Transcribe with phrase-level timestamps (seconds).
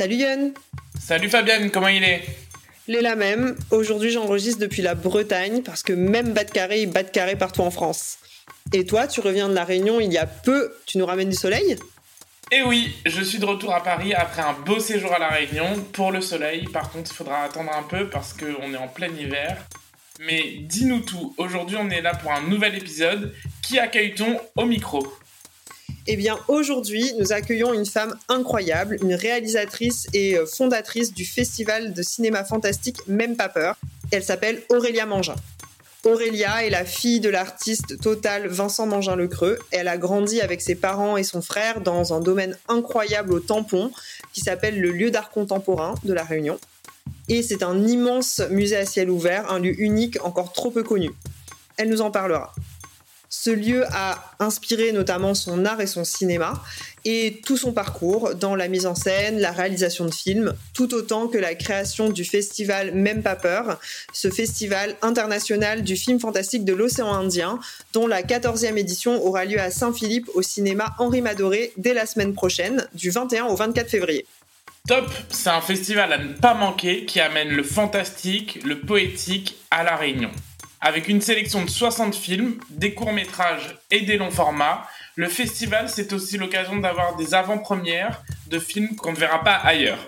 [0.00, 0.54] Salut Yann
[0.98, 2.22] Salut Fabienne, comment il est?
[2.88, 3.54] Il est la même.
[3.70, 7.36] Aujourd'hui, j'enregistre depuis la Bretagne parce que même bas de carré, il bat de carré
[7.36, 8.16] partout en France.
[8.72, 10.72] Et toi, tu reviens de la Réunion il y a peu.
[10.86, 11.76] Tu nous ramènes du soleil?
[12.50, 15.78] Eh oui, je suis de retour à Paris après un beau séjour à la Réunion
[15.92, 16.64] pour le soleil.
[16.72, 19.58] Par contre, il faudra attendre un peu parce qu'on est en plein hiver.
[20.18, 23.34] Mais dis-nous tout, aujourd'hui on est là pour un nouvel épisode.
[23.60, 25.06] Qui accueille-t-on au micro?
[26.06, 31.92] Eh bien, aujourd'hui, nous accueillons une femme incroyable, une réalisatrice et euh, fondatrice du festival
[31.92, 33.76] de cinéma fantastique Même pas peur.
[34.10, 35.36] Elle s'appelle Aurélia Mangin.
[36.04, 39.58] Aurélia est la fille de l'artiste total Vincent Mangin-Le-Creux.
[39.70, 43.92] Elle a grandi avec ses parents et son frère dans un domaine incroyable au tampon
[44.32, 46.58] qui s'appelle le lieu d'art contemporain de la Réunion.
[47.28, 51.10] Et c'est un immense musée à ciel ouvert, un lieu unique encore trop peu connu.
[51.76, 52.54] Elle nous en parlera.
[53.32, 56.60] Ce lieu a inspiré notamment son art et son cinéma
[57.04, 61.28] et tout son parcours dans la mise en scène, la réalisation de films, tout autant
[61.28, 63.78] que la création du festival Même pas peur,
[64.12, 67.60] ce festival international du film fantastique de l'océan Indien,
[67.92, 72.34] dont la 14e édition aura lieu à Saint-Philippe au cinéma Henri Madoré dès la semaine
[72.34, 74.26] prochaine, du 21 au 24 février.
[74.88, 79.84] Top, c'est un festival à ne pas manquer qui amène le fantastique, le poétique à
[79.84, 80.30] la Réunion.
[80.82, 86.14] Avec une sélection de 60 films, des courts-métrages et des longs formats, le festival c'est
[86.14, 89.98] aussi l'occasion d'avoir des avant-premières de films qu'on ne verra pas ailleurs.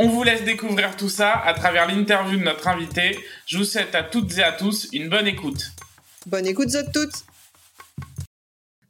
[0.00, 3.20] On vous laisse découvrir tout ça à travers l'interview de notre invité.
[3.46, 5.70] Je vous souhaite à toutes et à tous une bonne écoute.
[6.26, 7.24] Bonne écoute, toutes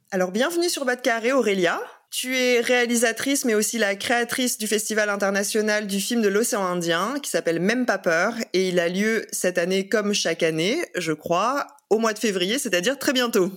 [0.09, 1.79] Alors, bienvenue sur Bas de Carré, Aurélia.
[2.11, 7.15] Tu es réalisatrice, mais aussi la créatrice du Festival international du film de l'océan Indien,
[7.23, 11.13] qui s'appelle Même pas peur, et il a lieu cette année comme chaque année, je
[11.13, 13.49] crois, au mois de février, c'est-à-dire très bientôt.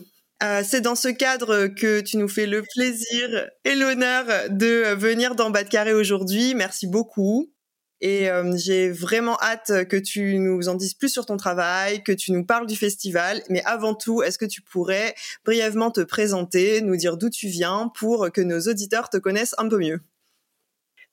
[0.45, 5.35] Euh, c'est dans ce cadre que tu nous fais le plaisir et l'honneur de venir
[5.35, 6.55] dans Bas de Carré aujourd'hui.
[6.55, 7.54] Merci beaucoup.
[8.01, 12.13] Et euh, j'ai vraiment hâte que tu nous en dises plus sur ton travail, que
[12.13, 13.43] tu nous parles du festival.
[13.49, 17.91] Mais avant tout, est-ce que tu pourrais brièvement te présenter, nous dire d'où tu viens
[17.97, 20.01] pour que nos auditeurs te connaissent un peu mieux?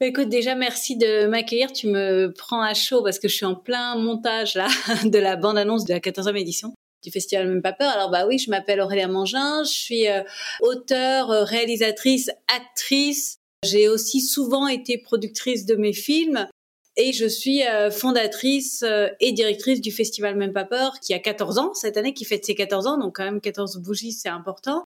[0.02, 1.72] Bah, Écoute, déjà, merci de m'accueillir.
[1.72, 4.68] Tu me prends à chaud parce que je suis en plein montage là
[5.06, 7.90] de la bande-annonce de la 14e édition du festival Même pas peur.
[7.90, 10.24] Alors bah oui, je m'appelle Aurélia Mangin, je suis euh,
[10.62, 13.38] auteure, euh, réalisatrice, actrice.
[13.64, 16.48] J'ai aussi souvent été productrice de mes films
[16.98, 18.84] et je suis euh, fondatrice
[19.20, 22.46] et directrice du festival Même pas peur qui a 14 ans cette année, qui fête
[22.46, 24.84] ses 14 ans, donc quand même 14 bougies, c'est important.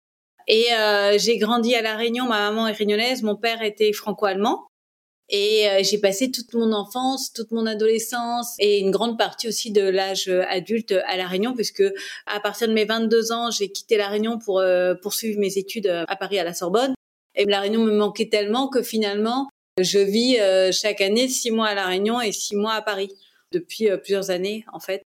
[0.46, 0.66] Et
[1.18, 4.68] j'ai grandi à La Réunion, ma maman est réunionnaise, mon père était franco-allemand.
[5.30, 9.70] Et euh, j'ai passé toute mon enfance, toute mon adolescence et une grande partie aussi
[9.70, 11.84] de l'âge adulte à La Réunion, puisque
[12.26, 15.86] à partir de mes 22 ans, j'ai quitté La Réunion pour euh, poursuivre mes études
[15.86, 16.94] à Paris à la Sorbonne.
[17.34, 19.48] Et La Réunion me manquait tellement que finalement,
[19.82, 23.10] je vis euh, chaque année six mois à La Réunion et six mois à Paris
[23.52, 25.02] depuis plusieurs années en fait.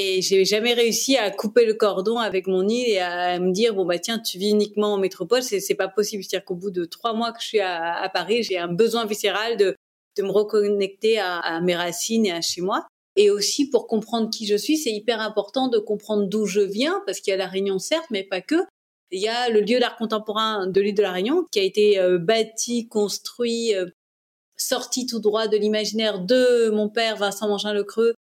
[0.00, 3.74] Et j'ai jamais réussi à couper le cordon avec mon île et à me dire
[3.74, 6.22] bon bah tiens tu vis uniquement en métropole c'est c'est pas possible.
[6.22, 9.06] C'est-à-dire qu'au bout de trois mois que je suis à, à Paris j'ai un besoin
[9.06, 9.74] viscéral de
[10.16, 12.86] de me reconnecter à, à, mes racines et à chez moi.
[13.16, 17.02] Et aussi pour comprendre qui je suis c'est hyper important de comprendre d'où je viens
[17.06, 18.66] parce qu'il y a la Réunion certes mais pas que.
[19.10, 21.98] Il y a le lieu d'art contemporain de l'île de la Réunion qui a été
[21.98, 23.86] euh, bâti construit euh,
[24.58, 28.14] sorti tout droit de l'imaginaire de mon père Vincent Mangin-Le-Creux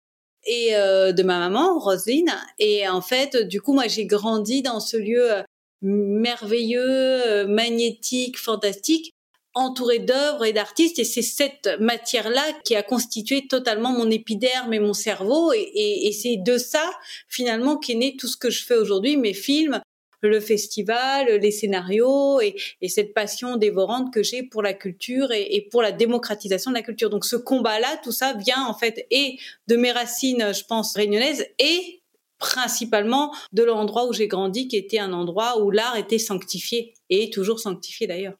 [0.46, 2.34] et euh, de ma maman, Roselyne.
[2.60, 5.44] Et en fait, du coup, moi, j'ai grandi dans ce lieu euh,
[5.82, 9.12] merveilleux, euh, magnétique, fantastique,
[9.54, 11.00] entouré d'œuvres et d'artistes.
[11.00, 15.52] Et c'est cette matière-là qui a constitué totalement mon épiderme et mon cerveau.
[15.52, 16.90] Et, et, et c'est de ça,
[17.28, 19.82] finalement, qu'est né tout ce que je fais aujourd'hui, mes films,
[20.22, 25.68] le festival, les scénarios et, et cette passion dévorante que j'ai pour la culture et,
[25.72, 27.10] pour la démocratisation de la culture.
[27.10, 29.38] Donc ce combat-là, tout ça vient en fait et
[29.68, 32.02] de mes racines, je pense, réunionnaises et
[32.40, 37.30] principalement de l'endroit où j'ai grandi, qui était un endroit où l'art était sanctifié et
[37.30, 38.38] toujours sanctifié d'ailleurs.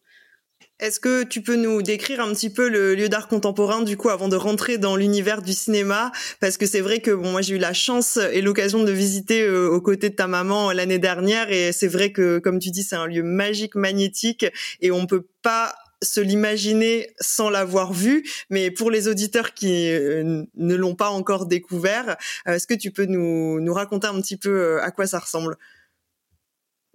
[0.80, 4.10] Est-ce que tu peux nous décrire un petit peu le lieu d'art contemporain du coup
[4.10, 6.12] avant de rentrer dans l'univers du cinéma?
[6.40, 9.42] Parce que c'est vrai que bon moi j'ai eu la chance et l'occasion de visiter
[9.42, 11.52] euh, aux côtés de ta maman l'année dernière.
[11.52, 14.46] Et c'est vrai que comme tu dis c'est un lieu magique magnétique.
[14.80, 20.44] Et on peut pas se l'imaginer sans l'avoir vu, mais pour les auditeurs qui euh,
[20.56, 24.38] ne l'ont pas encore découvert, euh, est-ce que tu peux nous, nous raconter un petit
[24.38, 25.58] peu à quoi ça ressemble?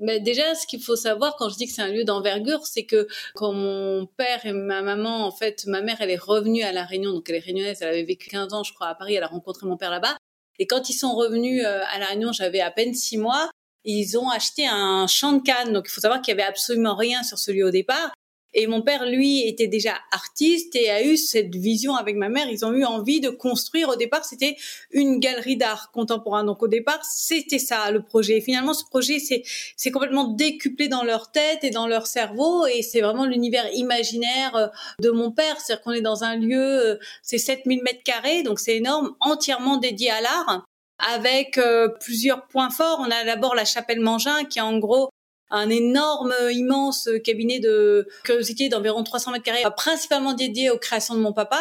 [0.02, 2.84] Mais déjà, ce qu'il faut savoir quand je dis que c'est un lieu d'envergure, c'est
[2.84, 6.72] que quand mon père et ma maman, en fait, ma mère, elle est revenue à
[6.72, 9.14] La Réunion, donc elle est réunionnaise, elle avait vécu 15 ans, je crois, à Paris,
[9.14, 10.16] elle a rencontré mon père là-bas.
[10.58, 13.48] Et quand ils sont revenus euh, à La Réunion, j'avais à peine six mois,
[13.84, 15.72] ils ont acheté un champ de canne.
[15.72, 18.12] Donc il faut savoir qu'il y avait absolument rien sur ce lieu au départ.
[18.54, 22.48] Et mon père, lui, était déjà artiste et a eu cette vision avec ma mère.
[22.50, 23.88] Ils ont eu envie de construire.
[23.88, 24.56] Au départ, c'était
[24.90, 26.44] une galerie d'art contemporain.
[26.44, 28.38] Donc au départ, c'était ça le projet.
[28.38, 32.66] Et finalement, ce projet, c'est complètement décuplé dans leur tête et dans leur cerveau.
[32.66, 34.66] Et c'est vraiment l'univers imaginaire euh,
[35.00, 35.60] de mon père.
[35.60, 39.76] C'est-à-dire qu'on est dans un lieu, euh, c'est 7000 mètres carrés, donc c'est énorme, entièrement
[39.76, 40.64] dédié à l'art
[40.98, 43.00] avec euh, plusieurs points forts.
[43.00, 45.10] On a d'abord la chapelle Mangin, qui est en gros
[45.52, 51.20] un énorme, immense cabinet de curiosité d'environ 300 mètres carrés, principalement dédié aux créations de
[51.20, 51.60] mon papa.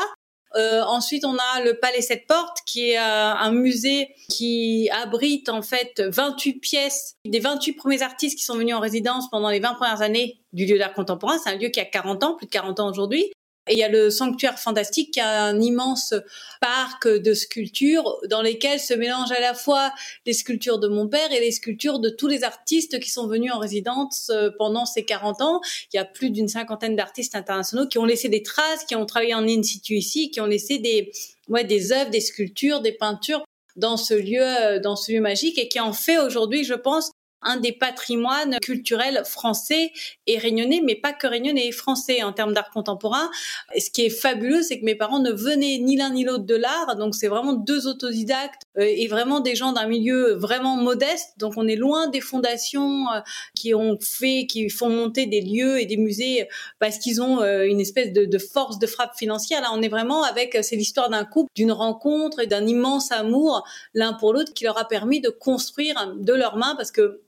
[0.56, 5.50] Euh, ensuite, on a le Palais Sept Portes, qui est euh, un musée qui abrite
[5.50, 9.60] en fait 28 pièces des 28 premiers artistes qui sont venus en résidence pendant les
[9.60, 11.38] 20 premières années du lieu d'art contemporain.
[11.42, 13.32] C'est un lieu qui a 40 ans, plus de 40 ans aujourd'hui.
[13.70, 16.16] Il y a le sanctuaire fantastique qui a un immense
[16.62, 19.92] parc de sculptures dans lesquelles se mélangent à la fois
[20.26, 23.52] les sculptures de mon père et les sculptures de tous les artistes qui sont venus
[23.52, 25.62] en résidence euh, pendant ces 40 ans.
[25.94, 29.06] Il y a plus d'une cinquantaine d'artistes internationaux qui ont laissé des traces, qui ont
[29.06, 31.12] travaillé en in situ ici, qui ont laissé des,
[31.48, 33.44] ouais, des œuvres, des sculptures, des peintures
[33.76, 37.12] dans ce lieu, euh, dans ce lieu magique et qui en fait aujourd'hui, je pense,
[37.42, 39.92] un des patrimoines culturels français
[40.28, 43.30] et réunionnais, mais pas que réunionnais, français en termes d'art contemporain.
[43.74, 46.46] Et ce qui est fabuleux, c'est que mes parents ne venaient ni l'un ni l'autre
[46.46, 50.76] de l'art, donc c'est vraiment deux autodidactes euh, et vraiment des gens d'un milieu vraiment
[50.76, 51.34] modeste.
[51.38, 53.20] Donc on est loin des fondations euh,
[53.56, 56.48] qui ont fait, qui font monter des lieux et des musées
[56.80, 59.62] parce qu'ils ont euh, une espèce de, de, force de frappe financière.
[59.62, 63.64] Là, on est vraiment avec, c'est l'histoire d'un couple, d'une rencontre et d'un immense amour
[63.94, 67.22] l'un pour l'autre qui leur a permis de construire de leurs mains parce que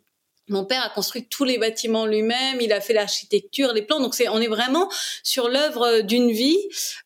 [0.49, 4.01] mon père a construit tous les bâtiments lui-même, il a fait l'architecture, les plans.
[4.01, 4.89] Donc c'est, on est vraiment
[5.23, 6.57] sur l'œuvre d'une vie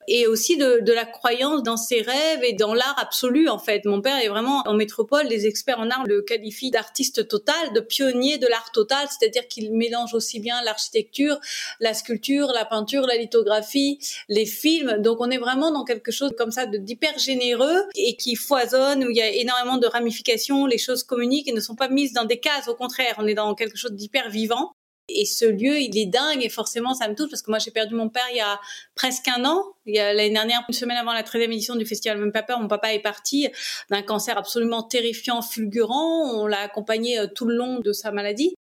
[0.08, 3.86] et aussi de, de, la croyance dans ses rêves et dans l'art absolu en fait.
[3.86, 7.80] Mon père est vraiment en métropole, les experts en art le qualifient d'artiste total, de
[7.80, 11.40] pionnier de l'art total, c'est-à-dire qu'il mélange aussi bien l'architecture,
[11.80, 14.00] la sculpture, la peinture, la lithographie,
[14.30, 15.02] les films.
[15.02, 19.04] Donc on est vraiment dans quelque chose comme ça de d'hyper généreux et qui foisonne
[19.04, 22.14] où il y a énormément de ramifications, les choses communiquent et ne sont pas mises
[22.14, 22.68] dans des cases.
[22.68, 24.74] Au contraire, on est dans quelque chose d'hyper vivant.
[25.10, 27.72] Et ce lieu, il est dingue et forcément, ça me touche parce que moi, j'ai
[27.72, 28.60] perdu mon père il y a
[28.94, 29.64] presque un an.
[29.86, 32.94] L'année dernière, une semaine avant la 13e édition du festival Même pas peur, mon papa
[32.94, 33.48] est parti
[33.90, 36.30] d'un cancer absolument terrifiant, fulgurant.
[36.36, 38.54] On l'a accompagné euh, tout le long de sa maladie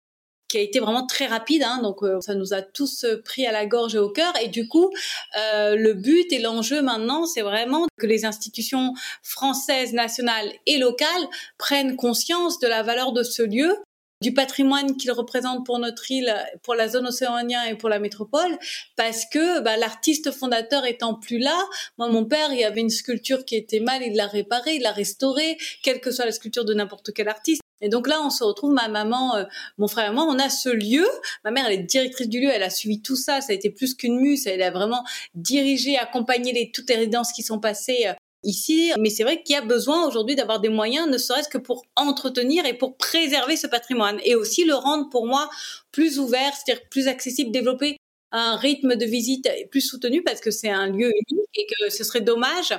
[0.48, 3.44] qui a été vraiment très rapide, hein, donc euh, ça nous a tous euh, pris
[3.46, 4.32] à la gorge et au cœur.
[4.42, 4.90] Et du coup,
[5.34, 11.08] le but et l'enjeu maintenant, c'est vraiment que les institutions françaises, nationales et locales
[11.56, 13.74] prennent conscience de la valeur de ce lieu
[14.20, 18.58] du patrimoine qu'il représente pour notre île, pour la zone océanienne et pour la métropole,
[18.96, 21.58] parce que bah, l'artiste fondateur étant plus là,
[21.98, 24.82] moi mon père, il y avait une sculpture qui était mal, il l'a réparée, il
[24.82, 27.60] l'a restaurée, quelle que soit la sculpture de n'importe quel artiste.
[27.80, 29.44] Et donc là, on se retrouve, ma maman, euh,
[29.76, 31.06] mon frère et moi, on a ce lieu.
[31.44, 33.42] Ma mère, elle est directrice du lieu, elle a suivi tout ça.
[33.42, 34.46] Ça a été plus qu'une muse.
[34.46, 38.12] Elle a vraiment dirigé, accompagné les, toutes les résidences qui sont passées euh,
[38.44, 38.92] ici.
[38.98, 41.84] Mais c'est vrai qu'il y a besoin aujourd'hui d'avoir des moyens, ne serait-ce que pour
[41.96, 45.48] entretenir et pour préserver ce patrimoine et aussi le rendre pour moi
[45.92, 47.96] plus ouvert, c'est-à-dire plus accessible, développer
[48.34, 52.02] un rythme de visite plus soutenu parce que c'est un lieu unique et que ce
[52.02, 52.74] serait dommage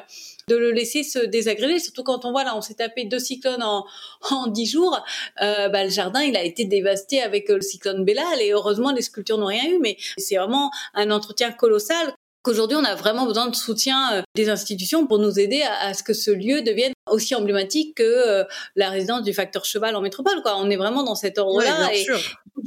[0.49, 1.79] de le laisser se désagréger.
[1.79, 3.85] Surtout quand on voit là, on s'est tapé deux cyclones en
[4.47, 5.01] dix jours.
[5.41, 9.01] Euh, bah, le jardin, il a été dévasté avec le cyclone Bellal et heureusement les
[9.01, 9.79] sculptures n'ont rien eu.
[9.79, 12.13] Mais c'est vraiment un entretien colossal
[12.45, 16.03] qu'aujourd'hui on a vraiment besoin de soutien euh, des institutions pour nous aider à, ce
[16.03, 18.43] que ce lieu devienne aussi emblématique que euh,
[18.75, 20.41] la résidence du facteur cheval en métropole.
[20.43, 20.55] Quoi.
[20.57, 21.93] On est vraiment dans cet ordre-là.
[21.93, 22.05] et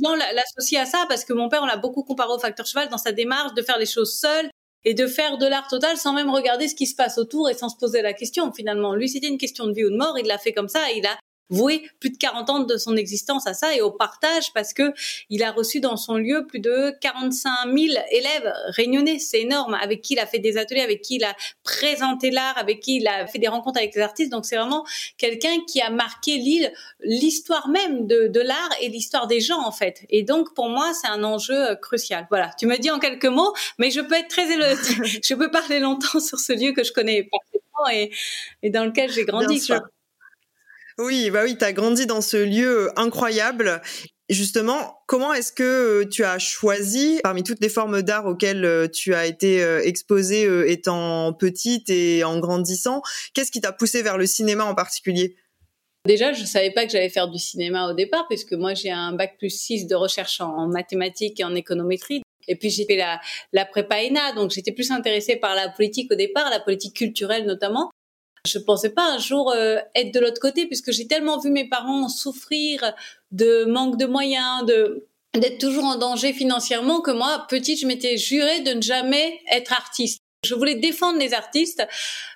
[0.05, 2.89] on l'associe à ça parce que mon père, on l'a beaucoup comparé au facteur cheval
[2.89, 4.51] dans sa démarche de faire les choses seul
[4.85, 7.55] et de faire de l'art total sans même regarder ce qui se passe autour et
[7.55, 8.95] sans se poser la question finalement.
[8.95, 10.19] Lui, c'était une question de vie ou de mort.
[10.19, 10.91] Il l'a fait comme ça.
[10.95, 11.17] il a
[11.51, 14.93] voué plus de 40 ans de son existence à ça et au partage parce que
[15.31, 17.77] il a reçu dans son lieu plus de 45 000
[18.11, 19.19] élèves réunionnais.
[19.19, 19.75] C'est énorme.
[19.75, 22.97] Avec qui il a fait des ateliers, avec qui il a présenté l'art, avec qui
[22.97, 24.31] il a fait des rencontres avec les artistes.
[24.31, 24.85] Donc c'est vraiment
[25.17, 29.73] quelqu'un qui a marqué l'île, l'histoire même de, de l'art et l'histoire des gens en
[29.73, 30.05] fait.
[30.11, 32.27] Et donc pour moi c'est un enjeu euh, crucial.
[32.31, 32.51] Voilà.
[32.59, 36.21] Tu me dis en quelques mots, mais je peux être très je peux parler longtemps
[36.21, 38.11] sur ce lieu que je connais parfaitement et,
[38.63, 39.61] et dans lequel j'ai grandi.
[40.99, 43.81] Oui, bah oui, tu as grandi dans ce lieu incroyable.
[44.29, 49.15] Justement, comment est-ce que tu as choisi, parmi toutes les formes d'art auxquelles euh, tu
[49.15, 53.01] as été euh, exposée euh, étant petite et en grandissant,
[53.33, 55.37] qu'est-ce qui t'a poussé vers le cinéma en particulier?
[56.05, 59.13] Déjà, je savais pas que j'allais faire du cinéma au départ, puisque moi j'ai un
[59.13, 62.23] bac plus 6 de recherche en mathématiques et en économétrie.
[62.49, 63.21] Et puis j'ai fait la,
[63.53, 67.47] la prépa ENA, donc j'étais plus intéressée par la politique au départ, la politique culturelle
[67.47, 67.91] notamment.
[68.47, 71.69] Je pensais pas un jour euh, être de l'autre côté puisque j'ai tellement vu mes
[71.69, 72.93] parents souffrir
[73.31, 74.65] de manque de moyens,
[75.35, 79.73] d'être toujours en danger financièrement que moi, petite, je m'étais jurée de ne jamais être
[79.73, 80.23] artiste.
[80.45, 81.85] Je voulais défendre les artistes,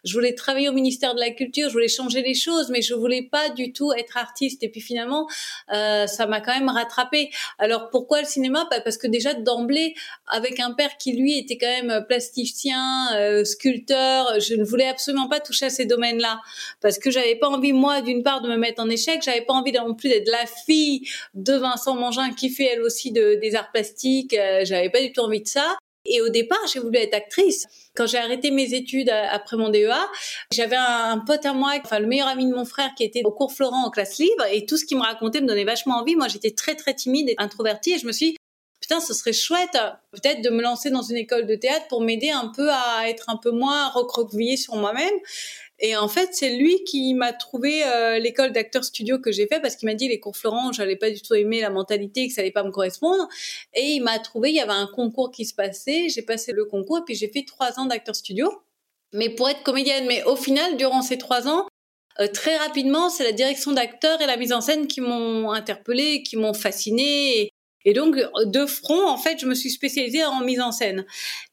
[0.02, 2.94] je voulais travailler au ministère de la Culture, je voulais changer les choses, mais je
[2.94, 4.64] voulais pas du tout être artiste.
[4.64, 5.28] Et puis finalement,
[5.73, 7.30] euh, ça m'a quand même rattrapé.
[7.61, 8.66] Alors pourquoi le cinéma?
[8.73, 9.94] Bah, Parce que déjà d'emblée,
[10.26, 15.28] avec un père qui lui était quand même plasticien, euh, sculpteur, je ne voulais absolument
[15.28, 16.40] pas toucher à ces domaines-là
[16.80, 19.54] parce que j'avais pas envie moi d'une part de me mettre en échec, j'avais pas
[19.54, 23.54] envie non plus d'être la fille de Vincent Mangin qui fait elle aussi de, des
[23.54, 24.35] arts plastiques.
[24.35, 25.76] Euh, j'avais pas du tout envie de ça.
[26.04, 27.66] Et au départ, j'ai voulu être actrice.
[27.94, 30.08] Quand j'ai arrêté mes études euh, après mon DEA,
[30.50, 33.30] j'avais un pote à moi, enfin le meilleur ami de mon frère qui était au
[33.30, 36.16] cours Florent en classe libre et tout ce qu'il me racontait me donnait vachement envie.
[36.16, 38.37] Moi, j'étais très très timide et introvertie et je me suis dit,
[38.80, 39.76] putain, ce serait chouette
[40.11, 43.28] peut-être de me lancer dans une école de théâtre pour m'aider un peu à être
[43.28, 45.14] un peu moins recroquevillée sur moi-même.
[45.84, 49.60] Et en fait, c'est lui qui m'a trouvé euh, l'école d'acteur studio que j'ai fait
[49.60, 52.32] parce qu'il m'a dit les cours Florent, j'allais pas du tout aimer la mentalité, que
[52.32, 53.28] ça allait pas me correspondre.
[53.74, 56.66] Et il m'a trouvé, il y avait un concours qui se passait, j'ai passé le
[56.66, 58.62] concours et puis j'ai fait trois ans d'acteur studio.
[59.12, 61.66] Mais pour être comédienne, mais au final, durant ces trois ans,
[62.20, 66.22] euh, très rapidement, c'est la direction d'acteur et la mise en scène qui m'ont interpellée,
[66.22, 67.51] qui m'ont fascinée.
[67.92, 71.04] Donc, de front, en fait, je me suis spécialisée en mise en scène.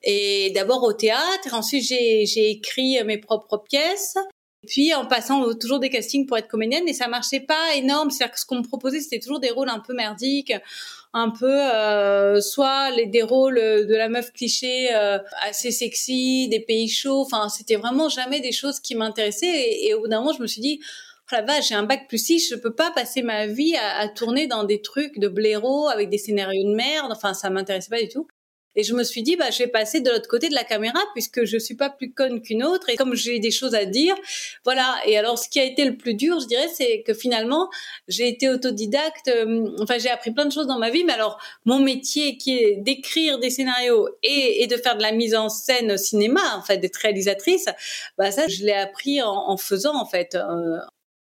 [0.04, 4.16] Et d'abord au théâtre, ensuite j'ai écrit mes propres pièces.
[4.68, 8.12] Puis en passant toujours des castings pour être comédienne, et ça marchait pas énorme.
[8.12, 10.54] C'est-à-dire que ce qu'on me proposait, c'était toujours des rôles un peu merdiques,
[11.14, 16.60] un peu euh, soit les des rôles de la meuf cliché euh, assez sexy, des
[16.60, 17.22] pays chauds.
[17.22, 19.48] Enfin, c'était vraiment jamais des choses qui m'intéressaient.
[19.48, 20.82] Et, et, au bout d'un moment, je me suis dit,
[21.32, 24.08] oh la vache, j'ai un bac plus 6, je peux pas passer ma vie à,
[24.08, 27.12] tourner dans des trucs de blaireau avec des scénarios de merde.
[27.12, 28.28] Enfin, ça m'intéressait pas du tout.
[28.76, 31.00] Et je me suis dit, bah, je vais passer de l'autre côté de la caméra
[31.14, 34.16] puisque je suis pas plus conne qu'une autre et comme j'ai des choses à dire,
[34.64, 34.96] voilà.
[35.06, 37.70] Et alors, ce qui a été le plus dur, je dirais, c'est que finalement,
[38.08, 39.28] j'ai été autodidacte.
[39.28, 42.58] Euh, enfin, j'ai appris plein de choses dans ma vie, mais alors, mon métier qui
[42.58, 46.78] est d'écrire des scénarios et, de faire de la mise en scène cinéma, en fait,
[46.78, 47.66] d'être réalisatrice,
[48.18, 50.78] bah, ça, je l'ai appris en, en, faisant, en fait, euh,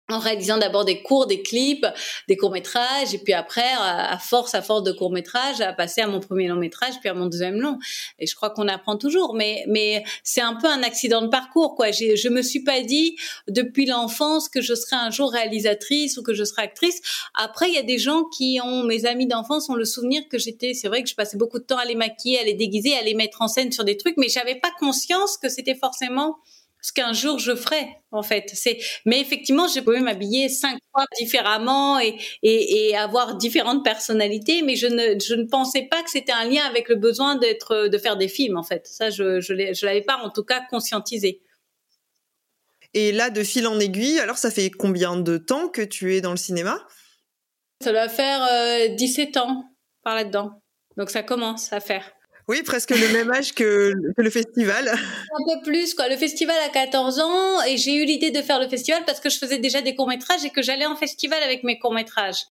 [0.09, 1.87] en réalisant d'abord des cours, des clips,
[2.29, 6.21] des courts-métrages, et puis après, à force, à force de courts-métrages, à passer à mon
[6.21, 7.79] premier long-métrage, puis à mon deuxième long.
[8.19, 11.75] Et je crois qu'on apprend toujours, mais, mais c'est un peu un accident de parcours,
[11.75, 11.91] quoi.
[11.91, 13.17] Je me suis pas dit,
[13.49, 17.01] depuis l'enfance, que je serais un jour réalisatrice ou que je serais actrice.
[17.35, 20.39] Après, il y a des gens qui ont, mes amis d'enfance ont le souvenir que
[20.39, 22.97] j'étais, c'est vrai que je passais beaucoup de temps à les maquiller, à les déguiser,
[22.97, 26.37] à les mettre en scène sur des trucs, mais j'avais pas conscience que c'était forcément
[26.87, 28.51] ce qu'un jour je ferai en fait.
[28.55, 34.63] C'est mais effectivement, j'ai pu m'habiller cinq fois différemment et, et, et, avoir différentes personnalités,
[34.63, 37.89] mais je ne je ne pensais pas que c'était un lien avec le besoin d'être
[37.89, 38.87] de faire des films en fait.
[38.87, 41.43] Ça, je je, l'avais pas en tout cas conscientisé.
[42.95, 46.21] Et là, de fil en aiguille, alors ça fait combien de temps que tu es
[46.21, 46.87] dans le cinéma?
[47.83, 49.65] Ça doit faire 17 euh, ans
[50.05, 50.63] par là-dedans.
[50.97, 52.16] Donc ça commence à faire.
[52.49, 54.89] Oui, presque le même âge que, le festival.
[54.89, 56.09] Un peu plus, quoi.
[56.09, 59.31] Le festival a 14 ans et j'ai eu l'idée de faire le festival parce que
[59.31, 62.45] je faisais déjà des courts-métrages et que j'allais en festival avec mes courts-métrages.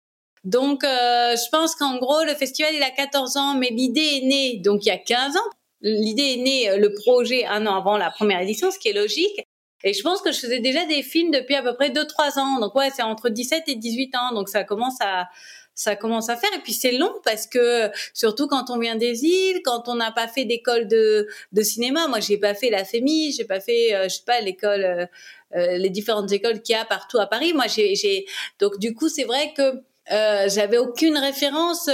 [0.43, 4.25] Donc, euh, je pense qu'en gros, le festival, il a 14 ans, mais l'idée est
[4.25, 5.49] née, donc il y a 15 ans.
[5.81, 8.93] L'idée est née, euh, le projet, un an avant la première édition, ce qui est
[8.93, 9.41] logique.
[9.83, 12.59] Et je pense que je faisais déjà des films depuis à peu près 2-3 ans.
[12.59, 14.33] Donc, ouais, c'est entre 17 et 18 ans.
[14.33, 15.27] Donc, ça commence à,
[15.75, 16.49] ça commence à faire.
[16.55, 20.11] Et puis c'est long parce que surtout quand on vient des îles, quand on n'a
[20.11, 22.07] pas fait d'école de, de cinéma.
[22.07, 25.05] Moi, j'ai pas fait la FEMI, j'ai pas fait, euh, je sais pas, l'école, euh,
[25.55, 27.53] euh, les différentes écoles qu'il y a partout à Paris.
[27.53, 28.25] Moi, j'ai,
[28.59, 31.89] donc du coup, c'est vrai que euh, j'avais aucune référence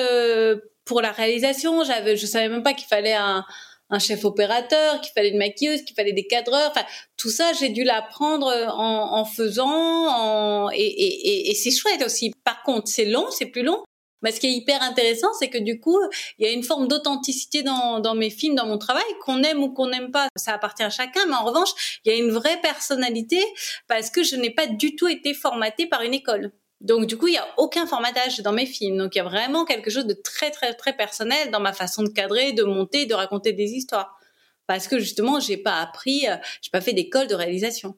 [0.85, 1.83] pour la réalisation.
[1.83, 3.45] J'avais, je savais même pas qu'il fallait un
[3.91, 6.71] un chef opérateur, qu'il fallait une maquilleuse, qu'il fallait des cadreurs.
[6.71, 6.85] Enfin,
[7.17, 9.67] tout ça, j'ai dû l'apprendre en, en faisant.
[9.69, 10.71] En...
[10.71, 12.33] Et, et, et, c'est chouette aussi.
[12.43, 13.83] Par contre, c'est long, c'est plus long.
[14.23, 15.99] Mais ce qui est hyper intéressant, c'est que du coup,
[16.37, 19.63] il y a une forme d'authenticité dans, dans mes films, dans mon travail, qu'on aime
[19.63, 20.27] ou qu'on n'aime pas.
[20.35, 21.25] Ça appartient à chacun.
[21.27, 23.43] Mais en revanche, il y a une vraie personnalité
[23.87, 26.51] parce que je n'ai pas du tout été formatée par une école.
[26.81, 28.97] Donc du coup, il y a aucun formatage dans mes films.
[28.97, 32.03] Donc il y a vraiment quelque chose de très très très personnel dans ma façon
[32.03, 34.17] de cadrer, de monter, de raconter des histoires.
[34.65, 37.97] Parce que justement, j'ai pas appris, euh, j'ai pas fait d'école de réalisation.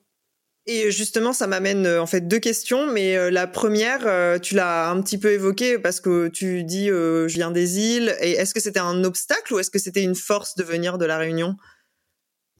[0.65, 4.89] Et justement, ça m'amène euh, en fait deux questions, mais euh, la première, tu l'as
[4.89, 8.13] un petit peu évoquée parce que tu dis je viens des îles.
[8.19, 11.05] Et est-ce que c'était un obstacle ou est-ce que c'était une force de venir de
[11.05, 11.55] la Réunion?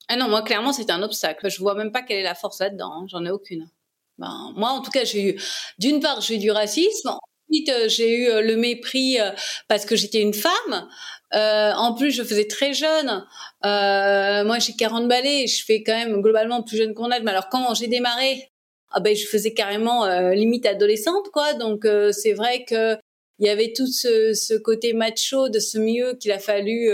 [0.08, 1.50] Ah non, moi clairement c'était un obstacle.
[1.50, 2.92] Je vois même pas quelle est la force là-dedans.
[2.94, 3.06] Hein.
[3.10, 3.68] J'en ai aucune.
[4.18, 5.42] Ben, moi, en tout cas, j'ai eu,
[5.80, 7.10] d'une part, j'ai eu du racisme.
[7.50, 9.32] Ensuite, euh, j'ai eu euh, le mépris euh,
[9.68, 10.88] parce que j'étais une femme.
[11.34, 13.26] Euh, en plus, je faisais très jeune.
[13.66, 15.48] Euh, moi, j'ai 40 balais.
[15.48, 17.22] Je fais quand même globalement plus jeune qu'on âge.
[17.24, 18.50] Mais alors, quand j'ai démarré,
[18.92, 21.54] ah ben, je faisais carrément limite adolescente, quoi.
[21.56, 22.96] Donc, c'est vrai que
[23.40, 26.92] il y avait tout ce, ce, côté macho de ce milieu qu'il a fallu,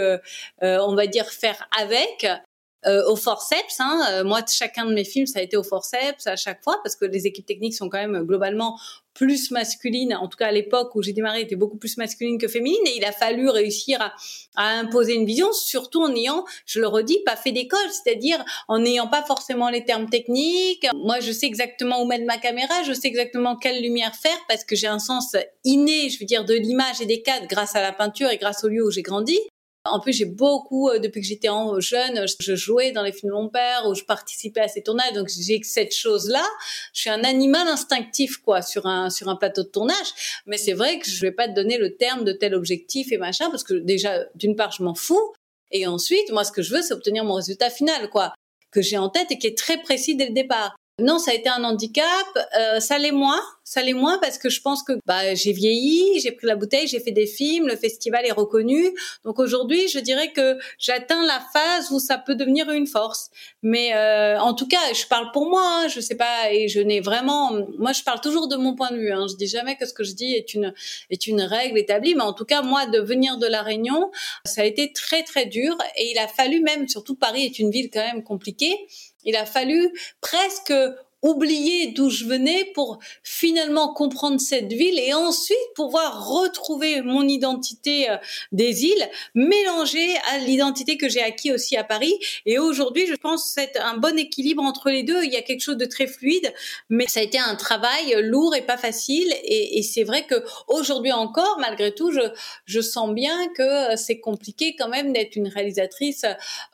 [0.61, 2.25] on va dire, faire avec.
[2.86, 3.79] Euh, au forceps.
[3.79, 4.01] Hein.
[4.09, 6.95] Euh, moi, chacun de mes films, ça a été au forceps à chaque fois parce
[6.95, 8.79] que les équipes techniques sont quand même globalement
[9.13, 10.15] plus masculines.
[10.15, 12.79] En tout cas, à l'époque où j'ai démarré, étaient beaucoup plus masculines que féminines.
[12.86, 14.13] Et il a fallu réussir à,
[14.55, 18.79] à, imposer une vision, surtout en ayant, je le redis, pas fait d'école, c'est-à-dire en
[18.79, 20.88] n'ayant pas forcément les termes techniques.
[20.95, 24.63] Moi, je sais exactement où mettre ma caméra, je sais exactement quelle lumière faire parce
[24.63, 27.81] que j'ai un sens inné, je veux dire, de l'image et des cadres grâce à
[27.81, 29.38] la peinture et grâce au lieu où j'ai grandi.
[29.86, 31.48] En plus, j'ai beaucoup, euh, depuis que j'étais
[31.79, 35.13] jeune, je jouais dans les films de mon père ou je participais à ces tournages.
[35.13, 36.43] Donc, j'ai cette chose-là.
[36.93, 40.41] Je suis un animal instinctif, quoi, sur un, sur un plateau de tournage.
[40.45, 43.17] Mais c'est vrai que je vais pas te donner le terme de tel objectif et
[43.17, 45.33] machin parce que déjà, d'une part, je m'en fous.
[45.71, 48.33] Et ensuite, moi, ce que je veux, c'est obtenir mon résultat final, quoi,
[48.71, 50.75] que j'ai en tête et qui est très précis dès le départ.
[50.99, 52.05] Non, ça a été un handicap.
[52.57, 53.41] Euh, ça l'est moins.
[53.63, 56.87] Ça l'est moins parce que je pense que bah, j'ai vieilli, j'ai pris la bouteille,
[56.87, 58.95] j'ai fait des films, le festival est reconnu.
[59.23, 63.29] Donc aujourd'hui, je dirais que j'atteins la phase où ça peut devenir une force.
[63.61, 65.61] Mais euh, en tout cas, je parle pour moi.
[65.63, 67.51] Hein, je sais pas et je n'ai vraiment.
[67.77, 69.11] Moi, je parle toujours de mon point de vue.
[69.11, 70.73] Hein, je dis jamais que ce que je dis est une
[71.11, 72.15] est une règle établie.
[72.15, 74.09] Mais en tout cas, moi, de venir de la Réunion,
[74.45, 77.69] ça a été très très dur et il a fallu même, surtout Paris est une
[77.69, 78.75] ville quand même compliquée
[79.23, 80.73] il a fallu presque
[81.21, 88.10] oublier d'où je venais pour finalement comprendre cette ville et ensuite pouvoir retrouver mon identité
[88.10, 88.17] euh,
[88.51, 92.13] des îles mélangée à l'identité que j'ai acquis aussi à Paris.
[92.45, 95.23] Et aujourd'hui je pense c'est un bon équilibre entre les deux.
[95.23, 96.53] Il y a quelque chose de très fluide
[96.89, 99.34] mais ça a été un travail lourd et pas facile.
[99.43, 102.21] Et, et c'est vrai que aujourd'hui encore malgré tout je,
[102.65, 106.25] je sens bien que c'est compliqué quand même d'être une réalisatrice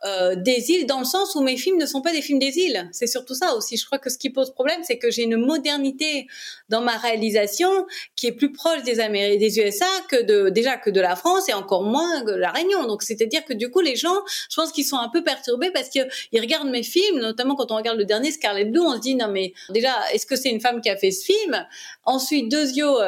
[0.05, 2.57] euh, des îles dans le sens où mes films ne sont pas des films des
[2.57, 2.89] îles.
[2.91, 3.77] C'est surtout ça aussi.
[3.77, 6.27] Je crois que ce qui pose problème, c'est que j'ai une modernité
[6.69, 7.69] dans ma réalisation
[8.15, 11.49] qui est plus proche des Amériques, des USA que de déjà que de la France
[11.49, 12.85] et encore moins de la Réunion.
[12.85, 14.19] Donc c'est-à-dire que du coup les gens,
[14.49, 17.75] je pense qu'ils sont un peu perturbés parce qu'ils regardent mes films, notamment quand on
[17.75, 20.61] regarde le dernier Scarlet Blue, on se dit non mais déjà est-ce que c'est une
[20.61, 21.65] femme qui a fait ce film?
[22.03, 22.99] Ensuite Dezio,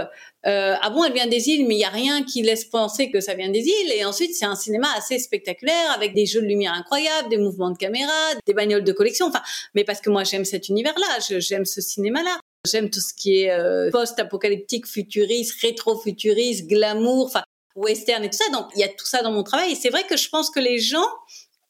[0.46, 3.10] euh, ah bon, elle vient des îles, mais il y a rien qui laisse penser
[3.12, 3.92] que ça vient des îles.
[3.94, 7.72] Et ensuite, c'est un cinéma assez spectaculaire avec des jeux de lumière incroyables, des mouvements
[7.72, 8.14] de caméra,
[8.46, 9.28] des bagnoles de collection.
[9.28, 9.42] Enfin,
[9.74, 12.40] mais parce que moi, j'aime cet univers-là, j'aime ce cinéma-là.
[12.66, 17.44] J'aime tout ce qui est euh, post-apocalyptique, futuriste, rétro-futuriste, glamour, enfin
[17.76, 18.50] western et tout ça.
[18.52, 19.72] Donc, il y a tout ça dans mon travail.
[19.72, 21.08] Et c'est vrai que je pense que les gens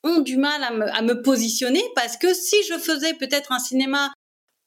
[0.03, 4.11] ont du mal à me positionner parce que si je faisais peut-être un cinéma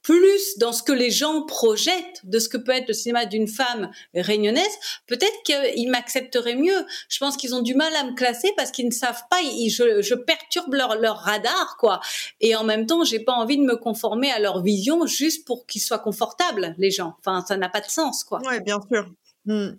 [0.03, 3.49] plus dans ce que les gens projettent de ce que peut être le cinéma d'une
[3.49, 6.87] femme réunionnaise, peut-être qu'ils m'accepteraient mieux.
[7.09, 10.15] Je pense qu'ils ont du mal à me classer parce qu'ils ne savent pas, je,
[10.15, 12.01] perturbe leur, leur radar, quoi.
[12.41, 15.67] Et en même temps, j'ai pas envie de me conformer à leur vision juste pour
[15.67, 17.17] qu'ils soient confortables, les gens.
[17.19, 18.41] Enfin, ça n'a pas de sens, quoi.
[18.47, 19.11] Ouais, bien sûr.
[19.47, 19.71] Hmm.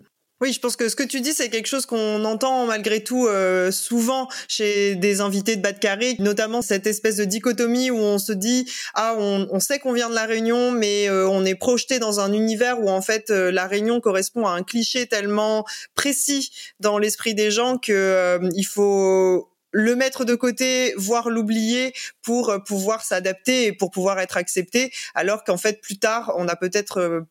[0.42, 3.28] Oui, je pense que ce que tu dis, c'est quelque chose qu'on entend malgré tout
[3.28, 7.98] euh, souvent chez des invités de bas de carré, notamment cette espèce de dichotomie où
[7.98, 11.44] on se dit ah on, on sait qu'on vient de la Réunion, mais euh, on
[11.44, 15.06] est projeté dans un univers où en fait euh, la Réunion correspond à un cliché
[15.06, 16.50] tellement précis
[16.80, 23.04] dans l'esprit des gens que il faut le mettre de côté, voire l'oublier pour pouvoir
[23.04, 27.26] s'adapter et pour pouvoir être accepté, alors qu'en fait plus tard on a peut-être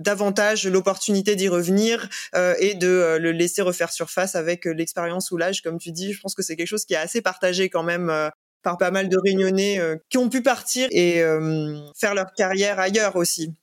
[0.00, 5.30] davantage l'opportunité d'y revenir euh, et de euh, le laisser refaire surface avec euh, l'expérience
[5.30, 6.12] ou l'âge, comme tu dis.
[6.12, 8.30] Je pense que c'est quelque chose qui est assez partagé quand même
[8.62, 11.22] par pas mal de réunionnais qui ont pu partir et
[11.98, 13.54] faire leur carrière ailleurs aussi.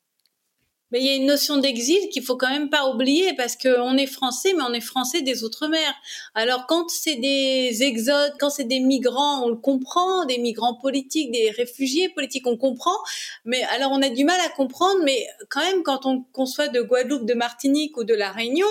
[0.92, 3.98] Mais il y a une notion d'exil qu'il faut quand même pas oublier parce qu'on
[3.98, 5.94] est français, mais on est français des outre-mer.
[6.34, 11.32] Alors quand c'est des exodes, quand c'est des migrants, on le comprend, des migrants politiques,
[11.32, 12.98] des réfugiés politiques, on comprend.
[13.44, 16.82] Mais alors on a du mal à comprendre, mais quand même quand on conçoit de
[16.82, 18.68] Guadeloupe, de Martinique ou de la Réunion,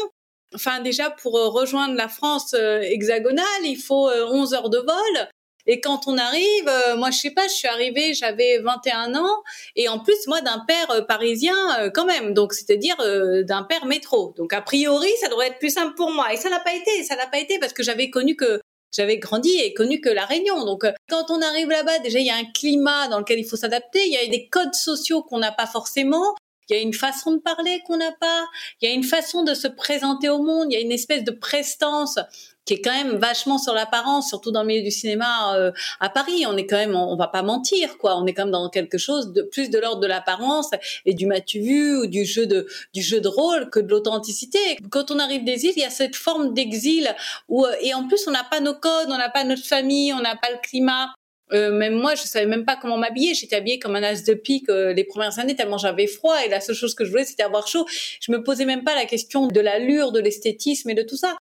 [0.55, 5.29] enfin déjà pour rejoindre la France euh, hexagonale, il faut 11 euh, heures de vol.
[5.66, 9.42] Et quand on arrive, euh, moi je sais pas, je suis arrivée, j'avais 21 ans
[9.74, 12.96] et en plus moi d'un père euh, parisien euh, quand même, donc c'est-à-dire
[13.44, 14.33] d'un père métro.
[14.37, 17.02] Donc a priori ça devrait être plus simple pour moi et ça n'a pas été,
[17.02, 18.61] ça n'a pas été parce que j'avais connu que
[18.92, 20.64] j'avais grandi et connu que la Réunion.
[20.64, 23.57] Donc quand on arrive là-bas, déjà il y a un climat dans lequel il faut
[23.57, 26.35] s'adapter, il y a des codes sociaux qu'on n'a pas forcément.
[26.68, 28.46] Il y a une façon de parler qu'on n'a pas,
[28.81, 31.22] il y a une façon de se présenter au monde, il y a une espèce
[31.22, 32.18] de prestance
[32.66, 36.11] qui est quand même vachement sur l'apparence, surtout dans le milieu du cinéma euh, à
[36.11, 36.44] Paris.
[36.46, 38.18] On est quand même, on, va pas mentir, quoi.
[38.18, 40.70] On est quand même dans quelque chose de plus de l'ordre de l'apparence
[41.07, 44.59] et du matu vu ou du jeu de du jeu de rôle que de l'authenticité.
[44.90, 47.14] Quand on arrive des îles, il y a cette forme d'exil
[47.48, 50.12] où euh, et en plus on n'a pas nos codes, on n'a pas notre famille,
[50.12, 51.14] on n'a pas le climat.
[51.52, 53.33] Euh, même moi, je savais même pas comment m'habiller.
[53.35, 56.61] J'étais habillée comme un as de pique les premières années tellement j'avais froid et la
[56.61, 57.87] seule chose que je voulais c'était avoir chaud.
[58.20, 61.37] Je me posais même pas la question de l'allure, de l'esthétisme et de tout ça.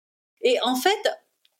[0.44, 1.10] Et en fait,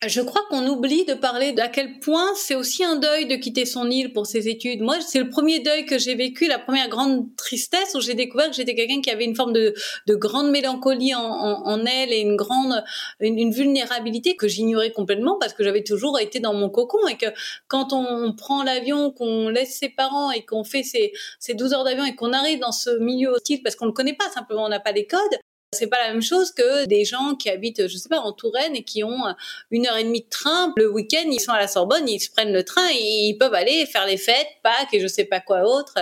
[0.06, 3.64] je crois qu'on oublie de parler d'à quel point c'est aussi un deuil de quitter
[3.64, 4.82] son île pour ses études.
[4.82, 8.50] Moi, c'est le premier deuil que j'ai vécu, la première grande tristesse où j'ai découvert
[8.50, 9.74] que j'étais quelqu'un qui avait une forme de,
[10.06, 12.84] de grande mélancolie en, elle et une grande
[13.20, 17.26] une, vulnérabilité que j'ignorais complètement parce que j'avais toujours été dans mon cocon et que
[17.68, 21.84] quand on, prend l'avion, qu'on laisse ses parents et qu'on fait ces, ces 12 heures
[21.84, 24.64] d'avion et qu'on arrive dans ce milieu hostile parce qu'on ne le connaît pas, simplement
[24.64, 25.38] on n'a pas les codes,
[25.74, 28.74] c'est pas la même chose que des gens qui habitent, je sais pas, en Touraine
[28.74, 29.34] et qui ont
[29.70, 30.72] une heure et demie de train.
[30.76, 33.54] Le week-end, ils sont à la Sorbonne, ils se prennent le train et ils peuvent
[33.54, 35.98] aller faire les fêtes, Pâques et je sais pas quoi autre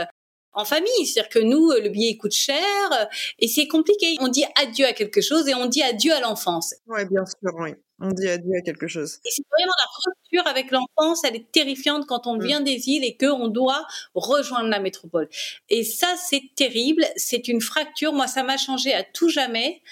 [0.53, 1.07] en famille.
[1.07, 3.09] C'est-à-dire que nous, le billet coûte cher
[3.39, 4.17] et c'est compliqué.
[4.21, 6.75] On dit adieu à quelque chose et on dit adieu à l'enfance.
[6.87, 7.71] Oui, bien sûr, oui.
[8.05, 9.21] On dit adieu à quelque chose.
[9.25, 12.45] Et c'est vraiment la rupture avec l'enfance, elle est terrifiante quand on mm.
[12.45, 15.29] vient des îles et qu'on doit rejoindre la métropole.
[15.71, 17.07] Et ça, c'est terrible.
[17.15, 18.13] C'est une fracture.
[18.13, 19.83] Moi, ça m'a changé à tout jamais.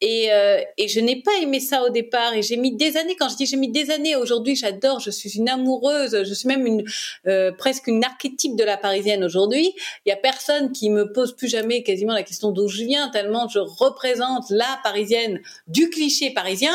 [0.00, 2.32] Et, euh, et je n'ai pas aimé ça au départ.
[2.32, 3.16] Et j'ai mis des années.
[3.16, 5.00] Quand je dis j'ai mis des années, aujourd'hui, j'adore.
[5.00, 6.24] Je suis une amoureuse.
[6.24, 6.84] Je suis même une
[7.26, 9.74] euh, presque une archétype de la parisienne aujourd'hui.
[10.06, 13.10] Il y a personne qui me pose plus jamais quasiment la question d'où je viens,
[13.10, 16.74] tellement je représente la parisienne du cliché parisien.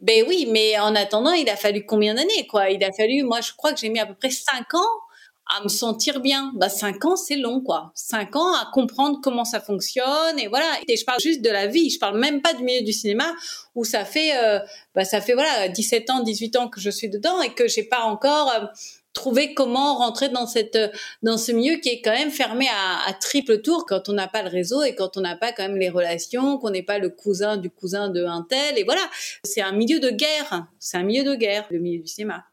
[0.00, 2.70] Ben oui, mais en attendant, il a fallu combien d'années, quoi?
[2.70, 5.00] Il a fallu, moi, je crois que j'ai mis à peu près cinq ans
[5.46, 6.52] à me sentir bien.
[6.56, 7.92] Bah, cinq ans, c'est long, quoi.
[7.94, 10.66] Cinq ans à comprendre comment ça fonctionne, et voilà.
[10.88, 13.34] Et je parle juste de la vie, je parle même pas du milieu du cinéma,
[13.74, 14.58] où ça fait, euh,
[14.94, 17.84] bah, ça fait, voilà, 17 ans, 18 ans que je suis dedans, et que j'ai
[17.84, 18.50] pas encore...
[18.50, 18.66] Euh,
[19.14, 20.78] trouver comment rentrer dans cette
[21.22, 24.28] dans ce milieu qui est quand même fermé à, à triple tour quand on n'a
[24.28, 26.98] pas le réseau et quand on n'a pas quand même les relations, qu'on n'est pas
[26.98, 29.02] le cousin du cousin de un tel et voilà,
[29.44, 32.44] c'est un milieu de guerre, c'est un milieu de guerre le milieu du cinéma.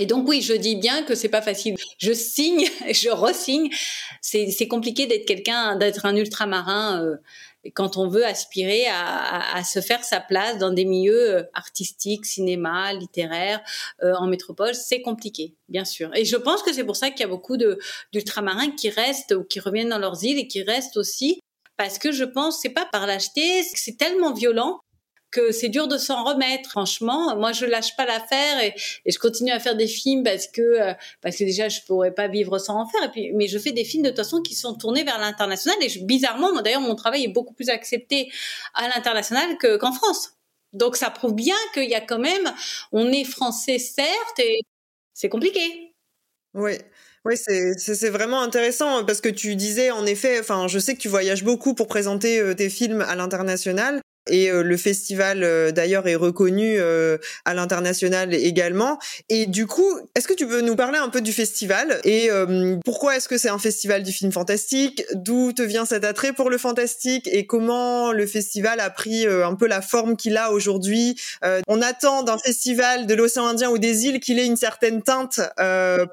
[0.00, 1.74] Et donc oui, je dis bien que c'est pas facile.
[1.98, 3.68] Je signe, je resigne.
[4.20, 7.16] C'est compliqué d'être quelqu'un, d'être un ultramarin euh,
[7.74, 12.24] quand on veut aspirer à, à, se faire sa place dans des milieux euh, artistiques,
[12.24, 13.60] cinéma, littéraires,
[14.02, 16.14] euh, en métropole, c'est compliqué, bien sûr.
[16.14, 19.44] Et je pense que c'est pour ça qu'il y a beaucoup d'ultramarins qui restent ou
[19.44, 21.40] qui reviennent dans leurs îles et qui restent aussi
[21.76, 24.80] parce que je pense c'est pas par lâcheté, c'est tellement violent
[25.30, 26.70] que c'est dur de s'en remettre.
[26.70, 30.46] Franchement, moi je lâche pas l'affaire et, et, je continue à faire des films parce
[30.46, 33.04] que euh, parce que déjà je pourrais pas vivre sans en faire.
[33.04, 35.76] Et puis, mais je fais des films de toute façon qui sont tournés vers l'international
[35.82, 38.30] et je, bizarrement, d'ailleurs mon travail est beaucoup plus accepté
[38.74, 40.32] à l'international que, qu'en France.
[40.72, 42.52] Donc ça prouve bien qu'il y a quand même,
[42.92, 44.60] on est français certes et
[45.14, 45.94] c'est compliqué.
[46.54, 46.72] Oui.
[47.24, 51.08] Oui, c'est vraiment intéressant parce que tu disais en effet, enfin, je sais que tu
[51.08, 56.06] voyages beaucoup pour présenter euh, tes films à l'international et euh, le festival euh, d'ailleurs
[56.08, 58.98] est reconnu euh, à l'international également.
[59.28, 62.30] Et du coup, est-ce que tu peux nous parler un peu du festival et
[62.84, 65.04] pourquoi est-ce que c'est un festival du film fantastique?
[65.14, 67.28] D'où te vient cet attrait pour le fantastique?
[67.32, 71.20] Et comment le festival a pris un peu la forme qu'il a aujourd'hui?
[71.66, 75.40] On attend d'un festival de l'océan Indien ou des îles qu'il ait une certaine teinte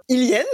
[0.09, 0.45] ilienne.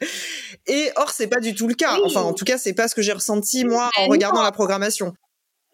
[0.66, 1.98] Et or, c'est pas du tout le cas.
[2.04, 5.14] Enfin, en tout cas, c'est pas ce que j'ai ressenti moi en regardant la programmation.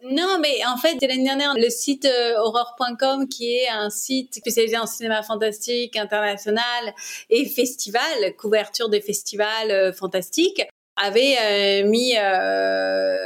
[0.02, 4.76] Non, mais en fait, l'année dernière, le site euh, horror.com, qui est un site spécialisé
[4.76, 6.94] en cinéma fantastique international
[7.30, 10.62] et festival, couverture des festivals euh, fantastiques,
[10.96, 11.36] avait
[11.82, 12.14] euh, mis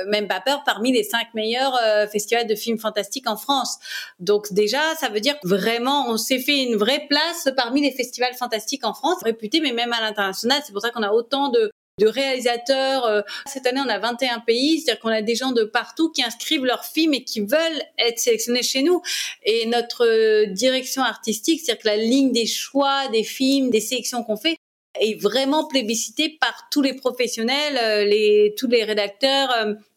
[0.08, 1.78] même pas peur parmi les cinq meilleurs
[2.10, 3.78] festivals de films fantastiques en France.
[4.18, 8.34] Donc déjà, ça veut dire vraiment, on s'est fait une vraie place parmi les festivals
[8.34, 10.60] fantastiques en France, réputés, mais même à l'international.
[10.66, 13.04] C'est pour ça qu'on a autant de de réalisateurs.
[13.04, 16.22] Euh, cette année, on a 21 pays, c'est-à-dire qu'on a des gens de partout qui
[16.24, 19.02] inscrivent leurs films et qui veulent être sélectionnés chez nous.
[19.44, 24.24] Et notre euh, direction artistique, c'est-à-dire que la ligne des choix, des films, des sélections
[24.24, 24.56] qu'on fait,
[25.00, 29.54] est vraiment plébiscitée par tous les professionnels, euh, les, tous les rédacteurs,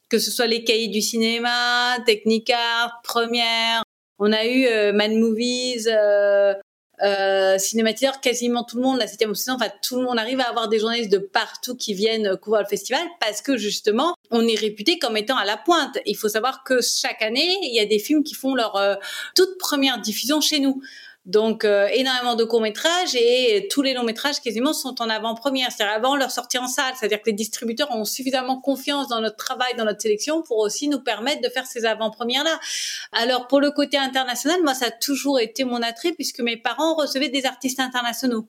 [0.10, 3.84] que ce soit les cahiers du cinéma, Technicart, Première.
[4.20, 5.89] On a eu Mad Movies,
[7.04, 10.50] euh, cinématiseur, quasiment tout le monde, la septième saison, enfin tout le monde arrive à
[10.50, 14.56] avoir des journalistes de partout qui viennent couvrir le festival parce que justement, on est
[14.56, 15.98] réputé comme étant à la pointe.
[16.06, 18.96] Il faut savoir que chaque année, il y a des films qui font leur euh,
[19.36, 20.82] toute première diffusion chez nous.
[21.26, 25.72] Donc euh, énormément de courts métrages et tous les longs métrages quasiment sont en avant-première,
[25.72, 26.94] c'est-à-dire avant leur sortie en salle.
[27.00, 30.90] C'est-à-dire que les distributeurs ont suffisamment confiance dans notre travail, dans notre sélection pour aussi
[30.90, 32.60] nous permettre de faire ces avant-premières-là.
[33.14, 36.96] Alors pour le côté international, moi ça a toujours été mon attrait puisque mes parents
[36.96, 38.48] recevaient des artistes internationaux.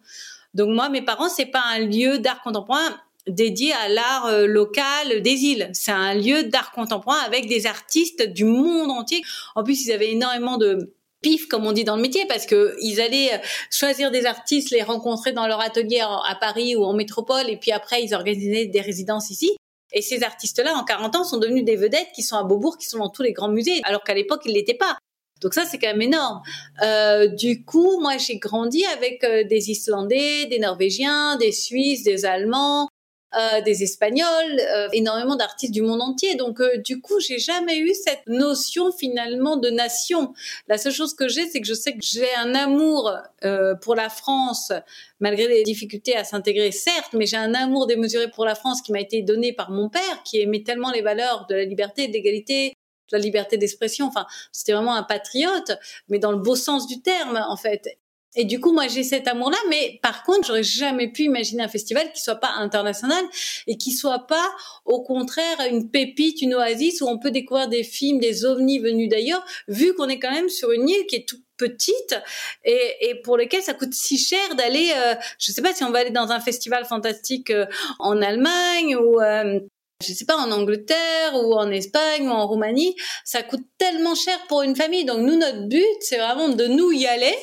[0.55, 5.23] Donc moi, mes parents, c'est pas un lieu d'art contemporain dédié à l'art euh, local
[5.23, 5.71] des îles.
[5.73, 9.23] C'est un lieu d'art contemporain avec des artistes du monde entier.
[9.55, 12.77] En plus, ils avaient énormément de pif, comme on dit dans le métier, parce que
[12.83, 13.39] ils allaient euh,
[13.71, 17.73] choisir des artistes, les rencontrer dans leur atelier à Paris ou en métropole, et puis
[17.73, 19.57] après, ils organisaient des résidences ici.
[19.93, 22.87] Et ces artistes-là, en 40 ans, sont devenus des vedettes qui sont à Beaubourg, qui
[22.87, 24.99] sont dans tous les grands musées, alors qu'à l'époque, ils l'étaient pas.
[25.41, 26.43] Donc ça, c'est quand même énorme.
[26.83, 32.25] Euh, du coup, moi, j'ai grandi avec euh, des Islandais, des Norvégiens, des Suisses, des
[32.25, 32.89] Allemands,
[33.39, 36.35] euh, des Espagnols, euh, énormément d'artistes du monde entier.
[36.37, 40.35] Donc euh, du coup, j'ai jamais eu cette notion finalement de nation.
[40.69, 43.13] La seule chose que j'ai, c'est que je sais que j'ai un amour
[43.83, 44.73] pour la France,
[45.21, 48.93] malgré les difficultés à s'intégrer, certes, mais j'ai un amour démesuré pour la France qui
[48.93, 52.13] m'a été donné par mon père, qui aimait tellement les valeurs de la liberté, de
[52.13, 52.71] l'égalité,
[53.11, 54.07] de la liberté d'expression.
[54.07, 55.73] Enfin, c'était vraiment un patriote,
[56.09, 57.99] mais dans le beau sens du terme, en fait.
[58.37, 61.69] Et du coup, moi, j'ai cet amour-là, mais par contre, j'aurais jamais pu imaginer un
[61.69, 63.25] festival qui soit pas international
[63.67, 64.49] et qui soit pas,
[64.85, 69.09] au contraire, une pépite, une oasis où on peut découvrir des films, des ovnis venus
[69.09, 72.21] d'ailleurs, vu qu'on est quand même sur une île qui est toute petite
[72.65, 75.91] et, et pour lesquelles ça coûte si cher d'aller, euh, je sais pas si on
[75.91, 77.67] va aller dans un festival fantastique euh,
[77.99, 79.61] en Allemagne ou euh,
[80.03, 84.39] je sais pas, en Angleterre ou en Espagne ou en Roumanie, ça coûte tellement cher
[84.49, 85.05] pour une famille.
[85.05, 87.35] Donc nous, notre but, c'est vraiment de nous y aller.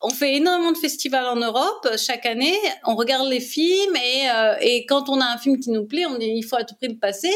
[0.00, 2.58] On fait énormément de festivals en Europe chaque année.
[2.84, 6.18] On regarde les films et, euh, quand on a un film qui nous plaît, on
[6.18, 7.32] dit il faut à tout prix le passer.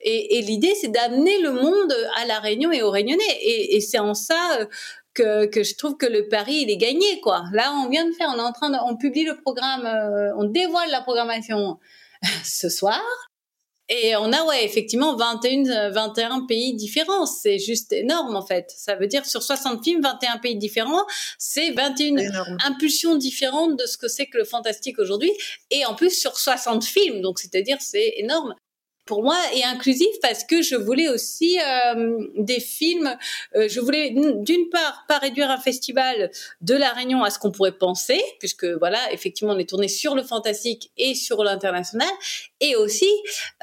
[0.00, 3.38] Et, l'idée, c'est d'amener le monde à la Réunion et aux Réunionnais.
[3.42, 4.66] Et, c'est en ça euh,
[5.12, 7.44] que, que, je trouve que le pari il est gagné quoi.
[7.52, 10.34] Là on vient de faire, on est en train de, on publie le programme, euh,
[10.36, 11.78] on dévoile la programmation
[12.44, 13.00] ce soir
[13.88, 17.26] et on a, ouais, effectivement, 21, 21 pays différents.
[17.26, 18.72] C'est juste énorme, en fait.
[18.74, 21.04] Ça veut dire, sur 60 films, 21 pays différents,
[21.38, 22.16] c'est 21
[22.64, 25.32] impulsions différentes de ce que c'est que le fantastique aujourd'hui.
[25.70, 27.20] Et en plus, sur 60 films.
[27.20, 28.54] Donc, c'est-à-dire, c'est énorme
[29.04, 33.16] pour moi et inclusif parce que je voulais aussi euh, des films.
[33.54, 37.50] Euh, je voulais d'une part pas réduire un festival de la Réunion à ce qu'on
[37.50, 42.08] pourrait penser, puisque voilà effectivement on est tourné sur le fantastique et sur l'international,
[42.60, 43.10] et aussi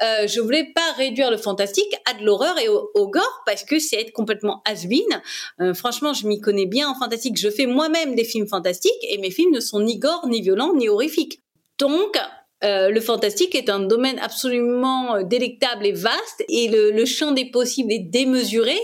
[0.02, 3.78] euh, je voulais pas réduire le fantastique à de l'horreur et au, gore parce que
[3.78, 5.74] c'est être complètement has-been.
[5.74, 7.36] franchement je m'y connais bien en fantastique.
[7.36, 10.72] Je fais moi-même des films fantastiques et mes films ne sont ni gore ni violents
[10.74, 11.40] ni horrifiques.
[11.78, 12.16] Donc,
[12.64, 17.46] euh, le fantastique est un domaine absolument euh, délectable et vaste et le, champ des
[17.46, 18.78] possibles est démesuré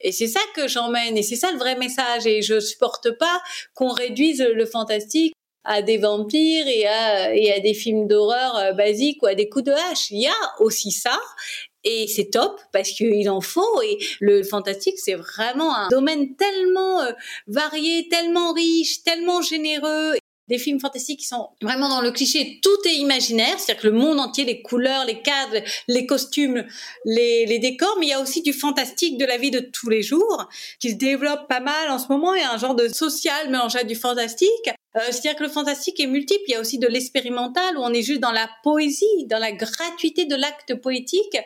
[0.00, 3.40] et c'est ça que j'emmène et c'est ça le vrai message et je supporte pas
[3.74, 9.26] qu'on réduise le fantastique à des vampires et à, des films d'horreur euh, basiques ou
[9.26, 10.10] à des coups de hache.
[10.10, 11.18] Il y a aussi ça
[11.84, 13.80] et c'est top parce qu'il en faut.
[13.82, 17.00] Et le fantastique, c'est vraiment un domaine tellement
[17.46, 20.14] varié, tellement riche, tellement généreux
[20.50, 22.58] des films fantastiques qui sont vraiment dans le cliché.
[22.60, 26.66] Tout est imaginaire, c'est-à-dire que le monde entier, les couleurs, les cadres, les costumes,
[27.04, 30.02] les, décors, mais il y a aussi du fantastique de la vie de tous les
[30.02, 30.48] jours
[30.80, 32.32] qui se développe pas mal en ce moment.
[32.32, 34.70] A un genre de social mélangé à du fantastique.
[34.96, 36.42] Euh, C'est-à-dire que le fantastique est multiple.
[36.48, 39.52] Il y a aussi de l'expérimental où on est juste dans la poésie, dans la
[39.52, 41.38] gratuité de l'acte poétique.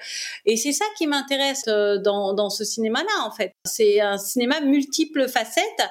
[0.47, 3.53] Et c'est ça qui m'intéresse euh, dans, dans ce cinéma-là, en fait.
[3.67, 5.83] C'est un cinéma multiple facettes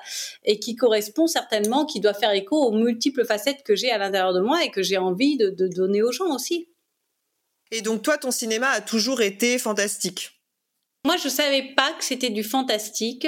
[0.43, 4.33] et qui correspond certainement, qui doit faire écho aux multiples facettes que j'ai à l'intérieur
[4.33, 6.69] de moi et que j'ai envie de, de donner aux gens aussi.
[7.71, 10.31] Et donc toi, ton cinéma a toujours été fantastique?
[11.05, 13.27] Moi, je savais pas que c'était du fantastique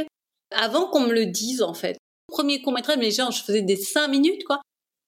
[0.51, 3.75] avant qu'on me le dise, en fait premier court métrage, mais genre, je faisais des
[3.75, 4.61] cinq minutes, quoi.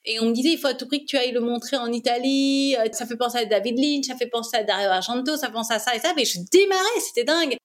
[0.06, 1.91] Et on me disait, il faut à tout prix que tu ailles le montrer en
[1.91, 2.75] Italie.
[2.80, 5.53] Euh, ça fait penser à David Lynch, ça fait penser à Dario Argento, ça fait
[5.53, 6.13] penser à ça et ça.
[6.15, 7.58] Mais je démarrais, c'était dingue.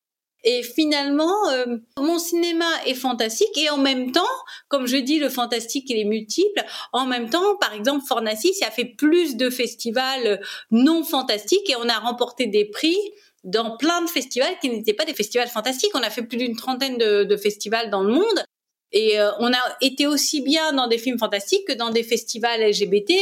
[0.44, 4.26] Et finalement, euh, mon cinéma est fantastique et en même temps,
[4.68, 6.64] comme je dis, le fantastique il est multiple.
[6.92, 10.40] En même temps, par exemple, Fornacis a fait plus de festivals
[10.72, 12.96] non fantastiques et on a remporté des prix
[13.44, 15.92] dans plein de festivals qui n'étaient pas des festivals fantastiques.
[15.94, 18.44] On a fait plus d'une trentaine de, de, festivals dans le monde.
[18.92, 22.60] Et euh, on a été aussi bien dans des films fantastiques que dans des festivals
[22.60, 23.12] LGBT,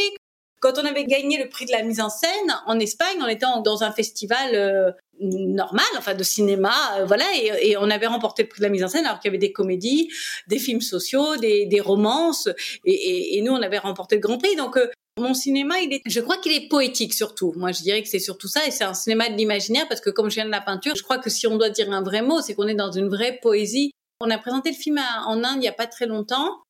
[0.60, 3.46] quand on avait gagné le prix de la mise en scène en Espagne, on était
[3.64, 8.48] dans un festival euh, normal, enfin de cinéma, euh, voilà, et, on avait remporté le
[8.48, 10.10] prix de la mise en scène alors qu'il y avait des comédies,
[10.48, 12.48] des films sociaux, des, des romances,
[12.84, 14.54] et, et, nous on avait remporté le Grand Prix.
[14.56, 14.86] Donc euh,
[15.18, 17.52] mon cinéma, il est, je crois qu'il est poétique surtout.
[17.56, 20.10] Moi, je dirais que c'est surtout ça, et c'est un cinéma de l'imaginaire parce que
[20.10, 22.22] comme je viens de la peinture, je crois que si on doit dire un vrai
[22.22, 23.92] mot, c'est qu'on est dans une vraie poésie.
[24.20, 26.62] On a présenté le film en Inde il y a pas très longtemps.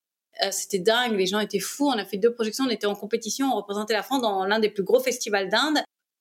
[0.45, 1.89] Euh, c'était dingue, les gens étaient fous.
[1.89, 4.61] On a fait deux projections, on était en compétition, on représentait la France dans l'un
[4.61, 5.79] des plus gros festivals d'Inde.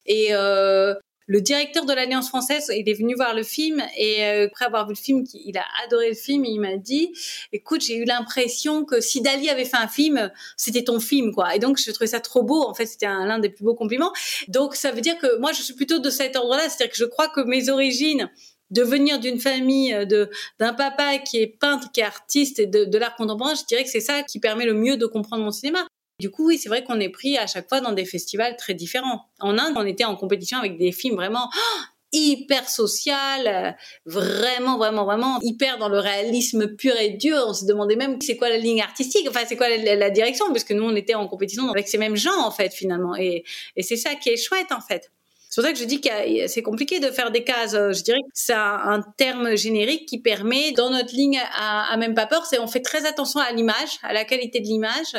[0.07, 0.95] Et euh,
[1.27, 4.87] le directeur de l'Alliance française, il est venu voir le film et euh, après avoir
[4.87, 6.43] vu le film, il a adoré le film.
[6.45, 7.13] il m'a dit,
[7.53, 11.55] écoute, j'ai eu l'impression que si Dali avait fait un film, c'était ton film, quoi.
[11.55, 12.63] Et donc je trouvais ça trop beau.
[12.63, 14.11] En fait, c'était l'un des plus beaux compliments.
[14.47, 17.05] Donc ça veut dire que moi, je suis plutôt de cet ordre-là, c'est-à-dire que je
[17.05, 18.31] crois que mes origines
[18.71, 20.29] de venir d'une famille euh, de
[20.59, 23.83] d'un papa qui est peintre, qui est artiste et de, de l'art contemporain, je dirais
[23.83, 25.87] que c'est ça qui permet le mieux de comprendre mon cinéma.
[26.19, 28.73] Du coup, oui, c'est vrai qu'on est pris à chaque fois dans des festivals très
[28.73, 29.25] différents.
[29.39, 31.79] En Inde, on était en compétition avec des films vraiment oh,
[32.11, 33.71] hyper social, euh,
[34.05, 37.45] vraiment, vraiment, vraiment hyper dans le réalisme pur et dur.
[37.47, 40.47] On se demandait même c'est quoi la ligne artistique, enfin c'est quoi la, la, direction,
[40.47, 43.15] parce que nous on était en compétition avec ces mêmes gens en fait finalement.
[43.15, 43.43] Et,
[43.77, 45.11] et c'est ça qui est chouette en fait.
[45.49, 46.09] C'est pour ça que je dis que
[46.45, 47.71] c'est compliqué de faire des cases.
[47.73, 52.27] Je dirais que c'est un terme générique qui permet, dans notre ligne à, même pas
[52.27, 55.15] peur, c'est on fait très attention à l'image, à la qualité de l'image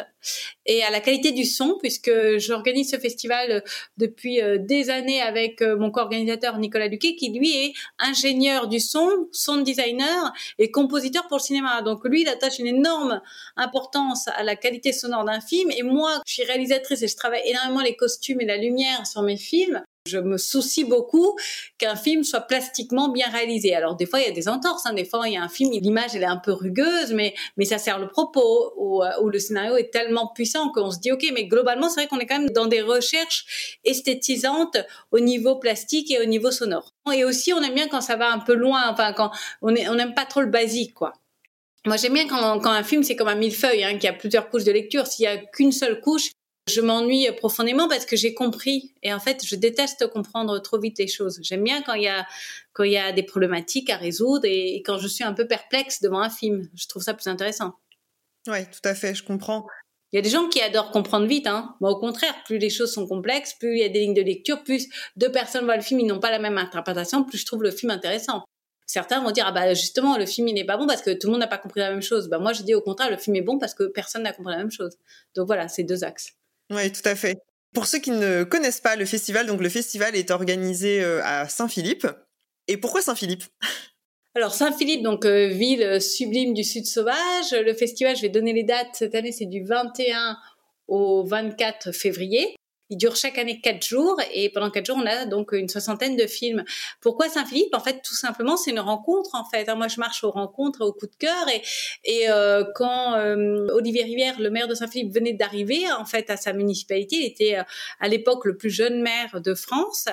[0.67, 3.65] et à la qualité du son, puisque j'organise ce festival
[3.97, 8.79] depuis euh, des années avec euh, mon co-organisateur Nicolas Luquet, qui lui est ingénieur du
[8.79, 11.83] son, sound designer et compositeur pour le cinéma.
[11.83, 13.21] Donc lui, il attache une énorme
[13.57, 15.73] importance à la qualité sonore d'un film.
[15.73, 19.23] Et moi, je suis réalisatrice et je travaille énormément les costumes et la lumière sur
[19.23, 19.83] mes films.
[20.07, 21.37] Je me soucie beaucoup
[21.77, 23.75] qu'un film soit plastiquement bien réalisé.
[23.75, 24.95] Alors des fois il y a des entorses, hein.
[24.95, 27.67] des fois il y a un film, l'image elle est un peu rugueuse, mais mais
[27.67, 31.31] ça sert le propos ou, euh, le scénario est tellement puissant qu'on se dit ok,
[31.35, 34.79] mais globalement c'est vrai qu'on est quand même dans des recherches esthétisantes
[35.13, 36.95] au niveau plastique et au niveau sonore.
[37.15, 39.87] Et aussi on aime bien quand ça va un peu loin, enfin quand on est,
[39.91, 41.13] on n'aime pas trop le basique quoi.
[41.87, 44.51] Moi, j'aime bien quand, quand, un film, c'est comme un millefeuille, hein, qui a plusieurs
[44.51, 45.07] couches de lecture.
[45.07, 46.33] S'il y a qu'une seule couche,
[46.69, 48.95] je m'ennuie profondément parce que j'ai compris.
[49.03, 51.39] Et en fait, je déteste comprendre trop vite les choses.
[51.43, 52.27] J'aime bien quand il y a
[52.73, 56.01] quand il y a des problématiques à résoudre et, quand je suis un peu perplexe
[56.01, 56.69] devant un film.
[56.75, 57.75] Je trouve ça plus intéressant.
[58.47, 59.67] Ouais, tout à fait, je comprends.
[60.13, 61.47] Il y a des gens qui adorent comprendre vite.
[61.47, 61.75] Hein.
[61.81, 64.23] Moi, au contraire, plus les choses sont complexes, plus il y a des lignes de
[64.23, 67.47] lecture, plus deux personnes voient le film, ils n'ont pas la même interprétation, plus je
[67.47, 68.45] trouve le film intéressant.
[68.87, 71.29] Certains vont dire ah bah justement le film il n'est pas bon parce que tout
[71.29, 72.29] le monde n'a pas compris la même chose.
[72.29, 74.51] Bah moi je dis au contraire le film est bon parce que personne n'a compris
[74.51, 74.97] la même chose.
[75.37, 76.40] Donc voilà, c'est deux axes.
[76.71, 77.39] Oui, tout à fait.
[77.75, 81.49] Pour ceux qui ne connaissent pas le festival, donc le festival est organisé euh, à
[81.49, 82.07] Saint-Philippe.
[82.69, 83.45] Et pourquoi Saint-Philippe?
[84.37, 87.51] Alors Saint-Philippe, donc euh, ville sublime du Sud sauvage.
[87.53, 90.37] Le festival, je vais donner les dates cette année, c'est du 21
[90.87, 92.55] au 24 février.
[92.91, 96.17] Il dure chaque année quatre jours et pendant quatre jours, on a donc une soixantaine
[96.17, 96.65] de films.
[97.01, 97.75] Pourquoi Saint-Philippe?
[97.75, 99.35] En fait, tout simplement, c'est une rencontre.
[99.35, 99.77] En fait, hein.
[99.77, 101.63] moi, je marche aux rencontres, au coup de cœur et,
[102.05, 106.37] et euh, quand euh, Olivier Rivière, le maire de Saint-Philippe, venait d'arriver en fait à
[106.37, 107.63] sa municipalité, il était euh,
[108.01, 110.07] à l'époque le plus jeune maire de France.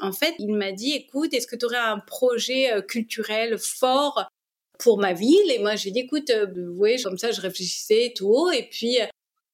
[0.00, 4.28] En fait, il m'a dit, écoute, est-ce que tu aurais un projet culturel fort
[4.78, 5.50] pour ma ville?
[5.50, 8.98] Et moi j'ai dit écoute oui comme ça je réfléchissais tout haut et puis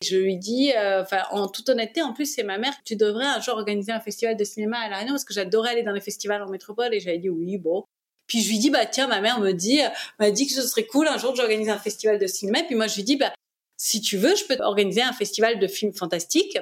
[0.04, 3.40] je lui dis, euh, en toute honnêteté, en plus, c'est ma mère, tu devrais un
[3.40, 6.42] jour organiser un festival de cinéma à La parce que j'adorais aller dans les festivals
[6.42, 7.84] en métropole et j'avais dit oui, bon.
[8.26, 9.80] Puis je lui dis, bah, tiens, ma mère me dit,
[10.18, 12.62] m'a dit que ce serait cool un jour que j'organise un festival de cinéma.
[12.62, 13.32] Puis moi, je lui dis, bah,
[13.76, 16.58] si tu veux, je peux organiser un festival de films fantastiques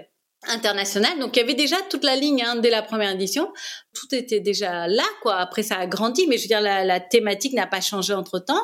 [0.49, 1.21] international.
[1.21, 3.53] Donc il y avait déjà toute la ligne hein, dès la première édition.
[3.95, 5.37] Tout était déjà là, quoi.
[5.37, 8.63] Après ça a grandi, mais je veux dire la thématique n'a pas changé entre temps.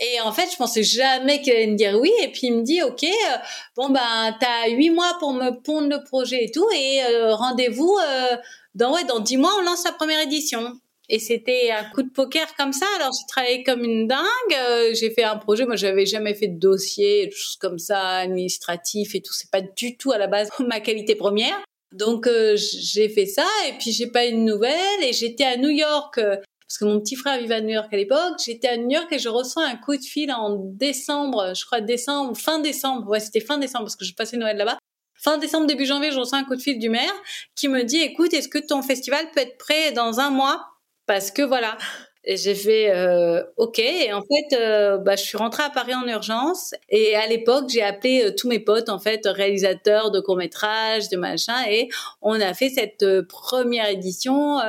[0.00, 2.10] Et en fait, je pensais jamais qu'il allait me dire oui.
[2.22, 3.36] Et puis il me dit, ok, euh,
[3.76, 7.96] bon ben, t'as huit mois pour me pondre le projet et tout, et euh, rendez-vous
[8.02, 8.36] euh,
[8.74, 10.72] dans ouais, dans dix mois, on lance la première édition.
[11.10, 12.86] Et c'était un coup de poker comme ça.
[12.96, 14.94] Alors j'ai travaillé comme une dingue.
[14.94, 15.66] j'ai fait un projet.
[15.66, 19.32] Moi, j'avais jamais fait de dossier, des choses comme ça, administratif et tout.
[19.32, 21.60] C'est pas du tout à la base ma qualité première.
[21.92, 26.20] Donc j'ai fait ça et puis j'ai pas une nouvelle et j'étais à New York
[26.70, 28.34] parce que mon petit frère vivait à New York à l'époque.
[28.46, 31.80] J'étais à New York et je reçois un coup de fil en décembre, je crois
[31.80, 33.08] décembre, fin décembre.
[33.08, 34.78] Ouais, c'était fin décembre parce que je passais Noël là-bas.
[35.16, 37.12] Fin décembre, début janvier, je reçois un coup de fil du maire
[37.56, 40.64] qui me dit, écoute, est-ce que ton festival peut être prêt dans un mois?
[41.06, 41.76] Parce que voilà.
[42.22, 43.80] Et j'ai fait euh, OK.
[43.80, 46.72] Et en fait, euh, bah, je suis rentrée à Paris en urgence.
[46.88, 51.08] Et à l'époque, j'ai appelé euh, tous mes potes, en fait, réalisateurs de courts métrages,
[51.08, 51.64] de machin.
[51.68, 51.88] Et
[52.22, 54.60] on a fait cette première édition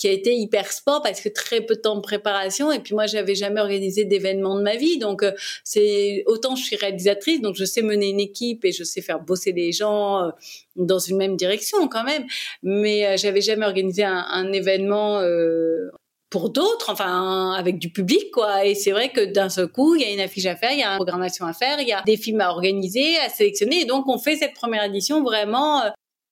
[0.00, 2.72] qui a été hyper sport parce que très peu de temps de préparation.
[2.72, 4.98] Et puis moi, j'avais jamais organisé d'événements de ma vie.
[4.98, 5.24] Donc
[5.62, 9.20] c'est autant je suis réalisatrice, donc je sais mener une équipe et je sais faire
[9.20, 10.32] bosser les gens
[10.76, 12.24] dans une même direction quand même.
[12.62, 15.22] Mais j'avais jamais organisé un, événement
[16.30, 18.64] pour d'autres, enfin avec du public quoi.
[18.64, 20.78] Et c'est vrai que d'un seul coup, il y a une affiche à faire, il
[20.78, 23.82] y a une programmation à faire, il y a des films à organiser, à sélectionner.
[23.82, 25.90] Et donc on fait cette première édition vraiment euh,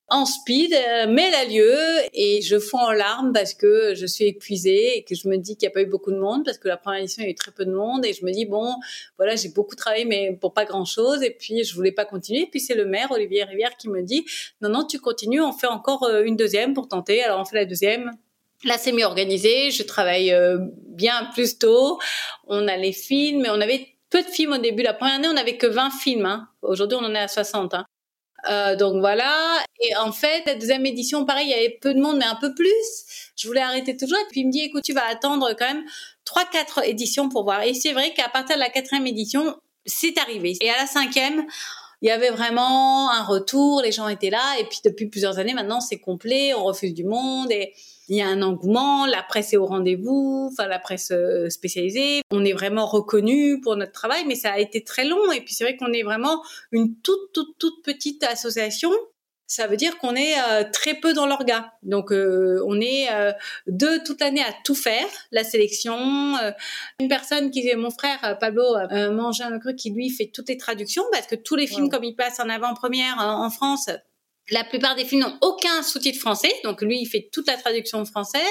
[0.09, 1.77] en speed, euh, mais elle a lieu
[2.13, 5.55] et je fonds en larmes parce que je suis épuisée et que je me dis
[5.55, 7.27] qu'il n'y a pas eu beaucoup de monde parce que la première édition il y
[7.27, 8.73] a eu très peu de monde et je me dis bon
[9.17, 12.41] voilà j'ai beaucoup travaillé mais pour pas grand chose et puis je voulais pas continuer
[12.41, 14.25] et puis c'est le maire Olivier Rivière qui me dit
[14.61, 17.57] non non tu continues on fait encore euh, une deuxième pour tenter alors on fait
[17.57, 18.11] la deuxième
[18.65, 19.71] Là, c'est mieux organisé.
[19.71, 20.57] Je travaille euh,
[20.87, 21.97] bien plus tôt.
[22.45, 24.83] On a les films, mais on avait peu de films au début.
[24.83, 26.25] La première année, on n'avait que 20 films.
[26.25, 26.49] Hein.
[26.61, 27.73] Aujourd'hui, on en est à 60.
[27.73, 27.85] Hein.
[28.49, 29.63] Euh, donc voilà.
[29.81, 32.35] Et en fait, la deuxième édition, pareil, il y avait peu de monde, mais un
[32.35, 33.31] peu plus.
[33.35, 34.17] Je voulais arrêter toujours.
[34.17, 35.83] Et puis il me dit, écoute, tu vas attendre quand même
[36.25, 37.63] trois, quatre éditions pour voir.
[37.63, 40.55] Et c'est vrai qu'à partir de la quatrième édition, c'est arrivé.
[40.61, 41.45] Et à la cinquième,
[42.01, 43.81] il y avait vraiment un retour.
[43.81, 44.57] Les gens étaient là.
[44.59, 46.53] Et puis depuis plusieurs années, maintenant, c'est complet.
[46.53, 47.73] On refuse du monde et
[48.09, 52.21] il y a un engouement, la presse est au rendez-vous, enfin la presse euh, spécialisée.
[52.31, 55.31] On est vraiment reconnu pour notre travail, mais ça a été très long.
[55.31, 58.91] Et puis c'est vrai qu'on est vraiment une toute toute toute petite association.
[59.45, 61.71] Ça veut dire qu'on est euh, très peu dans l'orga.
[61.83, 63.07] Donc euh, on est
[63.67, 66.35] deux toute l'année à tout faire, la sélection.
[66.99, 68.63] une personne qui est mon frère Pablo
[69.11, 72.39] Mangin qui lui fait toutes les traductions parce que tous les films comme ils passent
[72.39, 73.89] en avant-première en France,
[74.51, 78.03] la plupart des films n'ont aucun sous-titre français, donc lui, il fait toute la traduction
[78.05, 78.41] française.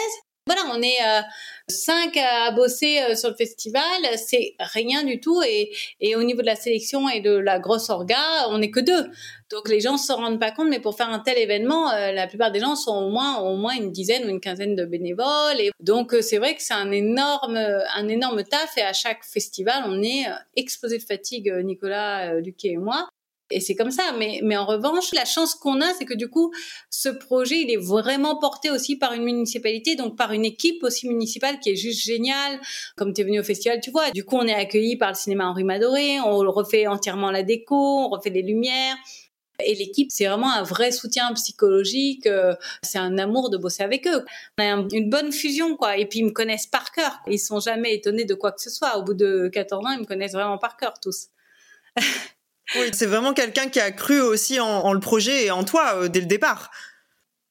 [0.46, 1.20] Voilà, on est euh,
[1.68, 3.82] cinq à bosser euh, sur le festival,
[4.16, 5.42] c'est rien du tout.
[5.42, 5.70] Et,
[6.00, 9.10] et au niveau de la sélection et de la grosse orga, on n'est que deux.
[9.50, 12.26] Donc les gens se rendent pas compte, mais pour faire un tel événement, euh, la
[12.26, 15.60] plupart des gens sont au moins au moins une dizaine ou une quinzaine de bénévoles.
[15.60, 18.78] Et donc c'est vrai que c'est un énorme un énorme taf.
[18.78, 20.24] Et à chaque festival, on est
[20.56, 23.06] exposé de fatigue, Nicolas, Luquet et moi.
[23.50, 24.12] Et c'est comme ça.
[24.18, 26.52] Mais, mais en revanche, la chance qu'on a, c'est que du coup,
[26.90, 31.08] ce projet, il est vraiment porté aussi par une municipalité, donc par une équipe aussi
[31.08, 32.60] municipale qui est juste géniale.
[32.96, 34.10] Comme tu es venu au festival, tu vois.
[34.10, 37.74] Du coup, on est accueilli par le cinéma Henri Madoré, on refait entièrement la déco,
[37.74, 38.96] on refait les lumières.
[39.64, 42.26] Et l'équipe, c'est vraiment un vrai soutien psychologique.
[42.26, 44.24] Euh, c'est un amour de bosser avec eux.
[44.56, 45.96] On a une bonne fusion, quoi.
[45.96, 47.18] Et puis, ils me connaissent par cœur.
[47.26, 48.96] Ils sont jamais étonnés de quoi que ce soit.
[48.98, 51.28] Au bout de 14 ans, ils me connaissent vraiment par cœur, tous.
[52.76, 56.08] Oui, c'est vraiment quelqu'un qui a cru aussi en, le projet et en toi euh,
[56.08, 56.70] dès le départ.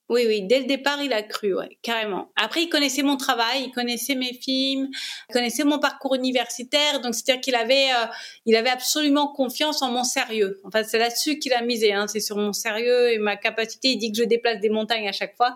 [0.10, 2.32] Oui, oui, dès le départ, il a cru, carrément.
[2.38, 4.88] Après, il connaissait mon travail, il connaissait mes films,
[5.30, 8.06] il connaissait mon parcours universitaire, donc c'est-à-dire qu'il avait, euh,
[8.46, 10.62] il avait absolument confiance en mon sérieux.
[10.64, 13.90] Enfin, c'est là-dessus qu'il a misé, hein, c'est sur mon sérieux et ma capacité.
[13.90, 15.56] Il dit que je déplace des montagnes à chaque fois.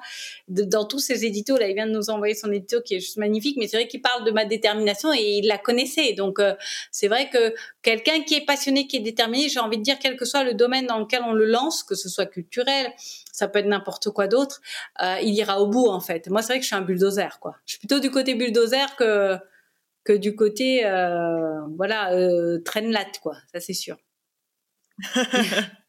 [0.49, 3.17] dans tous ses éditos, là, il vient de nous envoyer son édito qui est juste
[3.17, 6.11] magnifique, mais c'est vrai qu'il parle de ma détermination et il la connaissait.
[6.11, 6.55] Donc, euh,
[6.91, 10.17] c'est vrai que quelqu'un qui est passionné, qui est déterminé, j'ai envie de dire, quel
[10.17, 12.91] que soit le domaine dans lequel on le lance, que ce soit culturel,
[13.31, 14.61] ça peut être n'importe quoi d'autre,
[15.01, 16.29] euh, il ira au bout en fait.
[16.29, 17.55] Moi, c'est vrai que je suis un bulldozer, quoi.
[17.65, 19.37] Je suis plutôt du côté bulldozer que
[20.03, 23.37] que du côté euh, voilà euh, traîne latte, quoi.
[23.53, 23.97] Ça c'est sûr.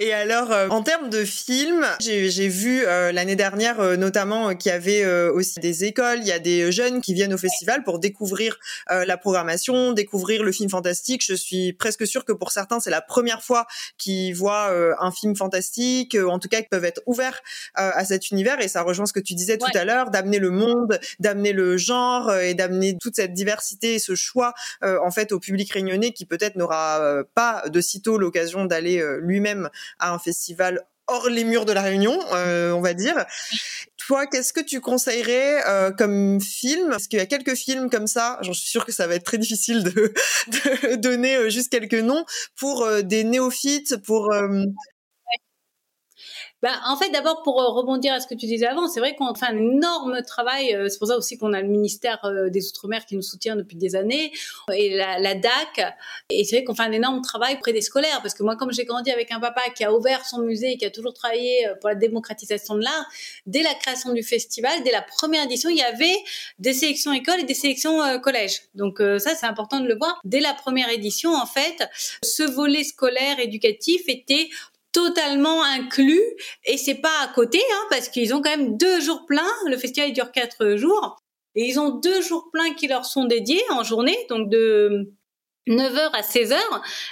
[0.00, 4.70] Et alors, euh, en termes de films, j'ai vu euh, l'année dernière euh, notamment qu'il
[4.70, 7.98] y avait aussi des écoles, il y a des jeunes qui viennent au festival pour
[7.98, 11.22] découvrir la programmation, découvrir le film fantastique.
[11.24, 13.66] Je suis presque sûre que pour certains, c'est la première fois
[13.98, 17.40] qu'ils voient un film fantastique, en tout cas qu'ils peuvent être ouverts
[17.74, 18.60] à cet univers.
[18.60, 21.76] Et ça rejoint ce que tu disais tout à l'heure, d'amener le monde, d'amener le
[21.76, 26.26] genre et d'amener toute cette diversité et ce choix en fait au public réunionnais qui
[26.26, 29.02] peut-être n'aura pas de sitôt l'occasion d'aller
[29.42, 33.26] lui-même à un festival hors les murs de la Réunion, euh, on va dire.
[33.98, 36.90] Toi, qu'est-ce que tu conseillerais euh, comme film?
[36.90, 39.24] Parce qu'il y a quelques films comme ça, j'en suis sûre que ça va être
[39.24, 39.90] très difficile de,
[40.48, 42.24] de donner euh, juste quelques noms,
[42.56, 44.32] pour des néophytes, pour
[46.62, 49.16] bah, en fait, d'abord pour euh, rebondir à ce que tu disais avant, c'est vrai
[49.16, 50.72] qu'on fait un énorme travail.
[50.74, 53.56] Euh, c'est pour ça aussi qu'on a le ministère euh, des Outre-mer qui nous soutient
[53.56, 54.32] depuis des années
[54.72, 55.94] et la, la DAC.
[56.30, 58.72] Et c'est vrai qu'on fait un énorme travail auprès des scolaires parce que moi, comme
[58.72, 61.66] j'ai grandi avec un papa qui a ouvert son musée et qui a toujours travaillé
[61.80, 63.06] pour la démocratisation de l'art,
[63.46, 66.16] dès la création du festival, dès la première édition, il y avait
[66.60, 68.62] des sélections écoles et des sélections collèges.
[68.76, 70.20] Donc ça, c'est important de le voir.
[70.24, 71.88] Dès la première édition, en fait,
[72.22, 74.48] ce volet scolaire éducatif était
[74.92, 76.22] totalement inclus
[76.64, 79.50] et c'est pas à côté hein, parce qu'ils ont quand même deux jours pleins.
[79.66, 81.16] Le festival dure quatre jours.
[81.54, 85.12] Et ils ont deux jours pleins qui leur sont dédiés en journée, donc de
[85.68, 86.56] 9h à 16h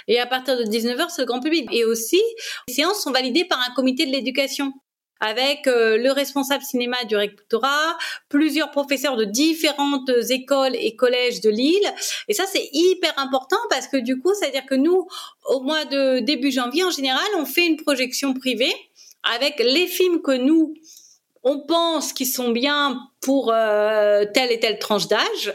[0.07, 1.69] et à partir de 19h c'est le grand public.
[1.71, 2.21] Et aussi,
[2.67, 4.73] les séances sont validées par un comité de l'éducation
[5.21, 7.97] avec euh, le responsable cinéma du rectorat,
[8.27, 11.93] plusieurs professeurs de différentes écoles et collèges de Lille.
[12.27, 15.07] Et ça, c'est hyper important parce que du coup, c'est-à-dire que nous,
[15.45, 18.73] au mois de début janvier, en général, on fait une projection privée
[19.23, 20.73] avec les films que nous,
[21.43, 25.53] on pense qu'ils sont bien pour euh, telle et telle tranche d'âge.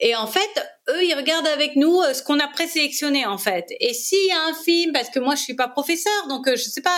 [0.00, 0.50] Et en fait,
[0.88, 3.66] eux, ils regardent avec nous euh, ce qu'on a présélectionné en fait.
[3.80, 6.56] Et s'il y a un film, parce que moi je suis pas professeur, donc euh,
[6.56, 6.96] je sais pas.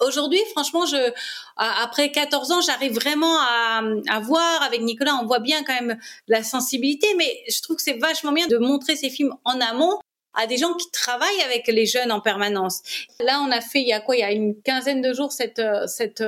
[0.00, 1.12] Aujourd'hui, franchement, je
[1.56, 5.98] après 14 ans, j'arrive vraiment à, à voir avec Nicolas, on voit bien quand même
[6.28, 9.98] la sensibilité, mais je trouve que c'est vachement bien de montrer ces films en amont
[10.34, 12.80] à des gens qui travaillent avec les jeunes en permanence.
[13.18, 15.32] Là, on a fait il y a quoi Il y a une quinzaine de jours
[15.32, 16.22] cette cette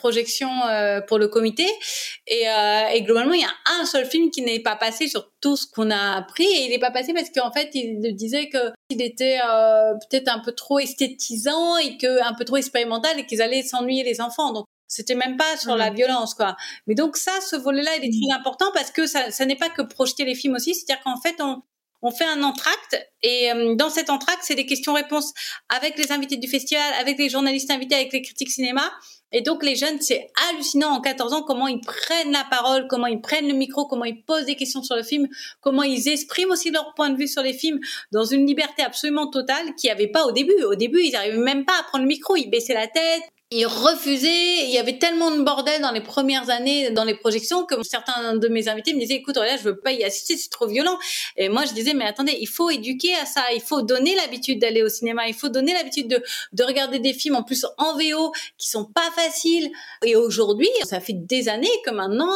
[0.00, 1.66] projection euh, pour le comité.
[2.26, 5.30] Et, euh, et, globalement, il y a un seul film qui n'est pas passé sur
[5.40, 6.46] tout ce qu'on a appris.
[6.46, 10.28] Et il n'est pas passé parce qu'en fait, il disait que il était euh, peut-être
[10.28, 14.20] un peu trop esthétisant et que un peu trop expérimental et qu'ils allaient s'ennuyer les
[14.20, 14.52] enfants.
[14.52, 16.56] Donc c'était même pas sur la violence, quoi.
[16.86, 19.68] Mais donc ça, ce volet-là, il est très important parce que ça, ça n'est pas
[19.68, 20.74] que projeter les films aussi.
[20.74, 21.62] C'est-à-dire qu'en fait, on,
[22.02, 25.32] on fait un entracte et dans cet entracte, c'est des questions-réponses
[25.68, 28.90] avec les invités du festival, avec les journalistes invités, avec les critiques cinéma.
[29.32, 33.06] Et donc les jeunes, c'est hallucinant en 14 ans comment ils prennent la parole, comment
[33.06, 35.28] ils prennent le micro, comment ils posent des questions sur le film,
[35.60, 37.78] comment ils expriment aussi leur point de vue sur les films
[38.12, 40.62] dans une liberté absolument totale qu'il n'y avait pas au début.
[40.64, 43.22] Au début, ils n'arrivaient même pas à prendre le micro, ils baissaient la tête,
[43.52, 44.64] ils refusaient.
[44.64, 48.36] Il y avait tellement de bordel dans les premières années dans les projections que certains
[48.36, 50.96] de mes invités me disaient écoute là je veux pas y assister c'est trop violent.
[51.36, 53.42] Et moi je disais mais attendez il faut éduquer à ça.
[53.52, 55.26] Il faut donner l'habitude d'aller au cinéma.
[55.26, 56.22] Il faut donner l'habitude de,
[56.52, 59.70] de regarder des films en plus en VO qui sont pas faciles.
[60.04, 62.30] Et aujourd'hui ça fait des années que maintenant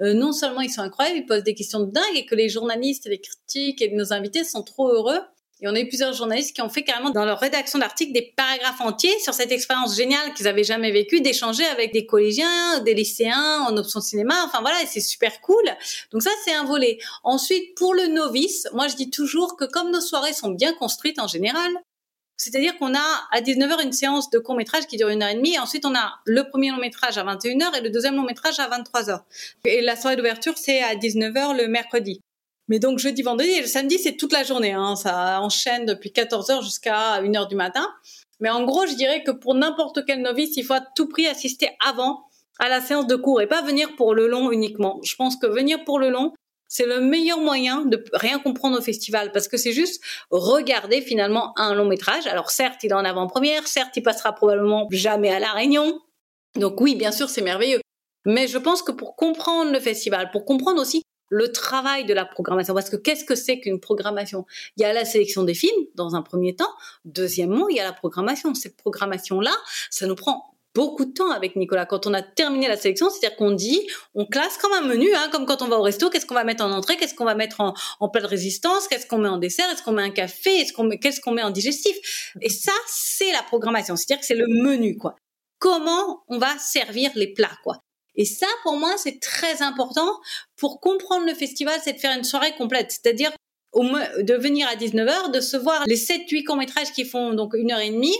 [0.00, 2.48] euh, non seulement ils sont incroyables ils posent des questions de dingue et que les
[2.48, 5.20] journalistes les critiques et nos invités sont trop heureux
[5.62, 8.34] et on a eu plusieurs journalistes qui ont fait carrément dans leur rédaction d'articles des
[8.36, 12.92] paragraphes entiers sur cette expérience géniale qu'ils avaient jamais vécue, d'échanger avec des collégiens, des
[12.92, 14.34] lycéens en option cinéma.
[14.44, 15.64] Enfin voilà, c'est super cool.
[16.12, 16.98] Donc ça, c'est un volet.
[17.24, 21.18] Ensuite, pour le novice, moi je dis toujours que comme nos soirées sont bien construites
[21.18, 21.72] en général,
[22.36, 25.34] c'est-à-dire qu'on a à 19h une séance de court métrage qui dure une heure et
[25.34, 25.58] demie.
[25.58, 28.68] Ensuite, on a le premier long métrage à 21h et le deuxième long métrage à
[28.68, 29.22] 23h.
[29.64, 32.20] Et la soirée d'ouverture, c'est à 19h le mercredi.
[32.68, 34.72] Mais donc jeudi, vendredi et le samedi, c'est toute la journée.
[34.72, 34.96] Hein.
[34.96, 37.88] Ça enchaîne depuis 14 heures jusqu'à 1 heure du matin.
[38.40, 41.26] Mais en gros, je dirais que pour n'importe quel novice, il faut à tout prix
[41.26, 42.24] assister avant
[42.58, 45.00] à la séance de cours et pas venir pour le long uniquement.
[45.04, 46.32] Je pense que venir pour le long,
[46.68, 51.52] c'est le meilleur moyen de rien comprendre au festival parce que c'est juste regarder finalement
[51.58, 52.26] un long métrage.
[52.26, 56.00] Alors certes, il est en avant-première, certes, il passera probablement jamais à la Réunion.
[56.56, 57.80] Donc oui, bien sûr, c'est merveilleux.
[58.24, 62.24] Mais je pense que pour comprendre le festival, pour comprendre aussi le travail de la
[62.24, 62.74] programmation.
[62.74, 64.44] Parce que qu'est-ce que c'est qu'une programmation?
[64.76, 66.72] Il y a la sélection des films dans un premier temps.
[67.04, 68.54] Deuxièmement, il y a la programmation.
[68.54, 69.54] Cette programmation-là,
[69.90, 71.86] ça nous prend beaucoup de temps avec Nicolas.
[71.86, 73.80] Quand on a terminé la sélection, c'est-à-dire qu'on dit,
[74.14, 76.44] on classe comme un menu, hein, comme quand on va au resto, qu'est-ce qu'on va
[76.44, 79.28] mettre en entrée, qu'est-ce qu'on va mettre en, en plat de résistance, qu'est-ce qu'on met
[79.28, 80.66] en dessert, est-ce qu'on met un café,
[81.00, 81.96] qu'est-ce qu'on met en digestif?
[82.42, 83.96] Et ça, c'est la programmation.
[83.96, 85.16] C'est-à-dire que c'est le menu, quoi.
[85.58, 87.80] Comment on va servir les plats, quoi.
[88.16, 90.08] Et ça, pour moi, c'est très important
[90.56, 92.90] pour comprendre le festival, c'est de faire une soirée complète.
[92.90, 93.30] C'est-à-dire
[93.74, 97.80] de venir à 19h, de se voir les 7-8 courts-métrages qui font donc une heure
[97.80, 98.16] et demie.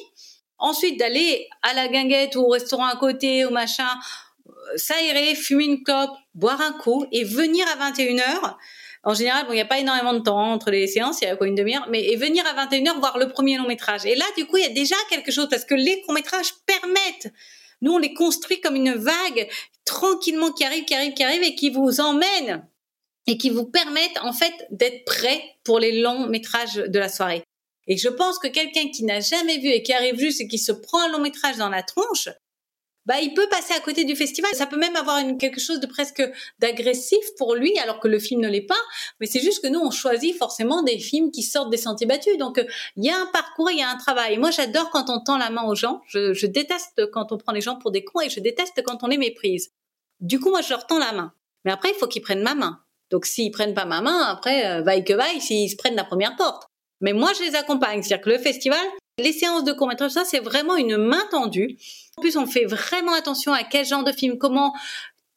[0.58, 3.88] Ensuite, d'aller à la guinguette ou au restaurant à côté, ou machin,
[4.76, 8.56] s'aérer, fumer une clope, boire un coup et venir à 21h.
[9.04, 11.36] En général, il n'y a pas énormément de temps entre les séances, il y a
[11.36, 14.04] quoi une demi-heure, mais et venir à 21h voir le premier long métrage.
[14.04, 16.52] Et là, du coup, il y a déjà quelque chose parce que les courts métrages
[16.66, 17.32] permettent
[17.80, 19.48] nous, on les construit comme une vague
[19.84, 22.66] tranquillement qui arrive, qui arrive, qui arrive et qui vous emmène
[23.26, 27.42] et qui vous permettent en fait d'être prêt pour les longs métrages de la soirée.
[27.88, 30.58] Et je pense que quelqu'un qui n'a jamais vu et qui arrive juste et qui
[30.58, 32.28] se prend un long métrage dans la tronche,
[33.06, 34.50] bah il peut passer à côté du festival.
[34.54, 36.22] Ça peut même avoir une, quelque chose de presque
[36.58, 38.74] d'agressif pour lui, alors que le film ne l'est pas.
[39.20, 42.36] Mais c'est juste que nous, on choisit forcément des films qui sortent des sentiers battus.
[42.38, 42.64] Donc
[42.96, 44.38] il y a un parcours, il y a un travail.
[44.38, 46.02] Moi, j'adore quand on tend la main aux gens.
[46.08, 49.02] Je, je déteste quand on prend les gens pour des cons et je déteste quand
[49.02, 49.70] on les méprise.
[50.20, 51.32] Du coup, moi, je leur tends la main.
[51.64, 52.80] Mais après, il faut qu'ils prennent ma main.
[53.10, 56.04] Donc s'ils prennent pas ma main, après, euh, vaille que vaille, s'ils se prennent la
[56.04, 56.64] première porte.
[57.00, 58.02] Mais moi, je les accompagne.
[58.02, 58.84] C'est-à-dire que le festival,
[59.18, 61.78] les séances de court-métrage, ça, c'est vraiment une main tendue.
[62.18, 64.72] En plus, on fait vraiment attention à quel genre de film, comment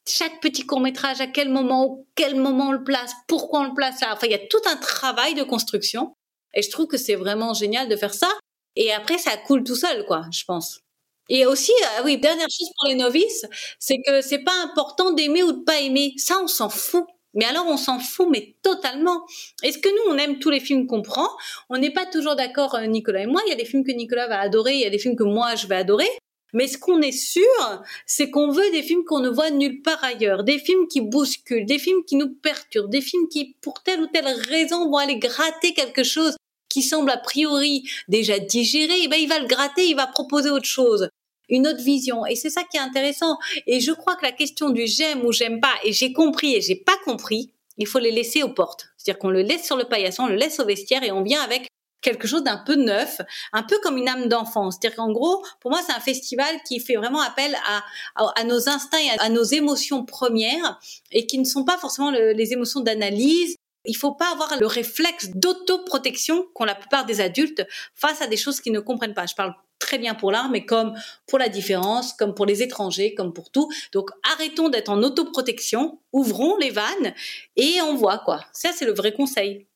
[0.08, 4.00] chaque petit court-métrage, à quel moment, quel moment on le place, pourquoi on le place
[4.00, 4.14] là.
[4.14, 6.14] Enfin, il y a tout un travail de construction.
[6.54, 8.30] Et je trouve que c'est vraiment génial de faire ça.
[8.76, 10.80] Et après, ça coule tout seul, quoi, je pense.
[11.28, 13.44] Et aussi, euh, oui, dernière chose pour les novices,
[13.78, 16.14] c'est que c'est pas important d'aimer ou de pas aimer.
[16.16, 17.04] Ça, on s'en fout.
[17.34, 19.24] Mais alors, on s'en fout, mais totalement.
[19.62, 21.28] Est-ce que nous, on aime tous les films qu'on prend?
[21.68, 23.42] On n'est pas toujours d'accord, euh, Nicolas et moi.
[23.46, 25.24] Il y a des films que Nicolas va adorer, il y a des films que
[25.24, 26.08] moi, je vais adorer.
[26.52, 27.44] Mais ce qu'on est sûr,
[28.06, 31.66] c'est qu'on veut des films qu'on ne voit nulle part ailleurs, des films qui bousculent,
[31.66, 35.18] des films qui nous perturbent, des films qui, pour telle ou telle raison, vont aller
[35.18, 36.36] gratter quelque chose
[36.68, 38.92] qui semble a priori déjà digéré.
[38.92, 41.08] Et eh ben, il va le gratter, il va proposer autre chose
[41.50, 42.24] une autre vision.
[42.26, 43.36] Et c'est ça qui est intéressant.
[43.66, 46.60] Et je crois que la question du j'aime ou j'aime pas, et j'ai compris et
[46.60, 48.88] j'ai pas compris, il faut les laisser aux portes.
[48.96, 51.42] C'est-à-dire qu'on le laisse sur le paillasson, on le laisse au vestiaire et on vient
[51.42, 51.66] avec
[52.00, 53.20] quelque chose d'un peu neuf,
[53.52, 54.70] un peu comme une âme d'enfant.
[54.70, 57.56] C'est-à-dire qu'en gros, pour moi, c'est un festival qui fait vraiment appel
[58.16, 60.78] à, nos instincts, et à, nos émotions premières
[61.10, 63.56] et qui ne sont pas forcément les émotions d'analyse.
[63.86, 68.36] Il faut pas avoir le réflexe d'autoprotection qu'ont la plupart des adultes face à des
[68.36, 69.26] choses qu'ils ne comprennent pas.
[69.26, 70.94] Je parle très bien pour l'art, mais comme
[71.26, 73.70] pour la différence, comme pour les étrangers, comme pour tout.
[73.92, 77.14] Donc arrêtons d'être en autoprotection, ouvrons les vannes
[77.56, 78.44] et on voit quoi.
[78.52, 79.66] Ça, c'est le vrai conseil.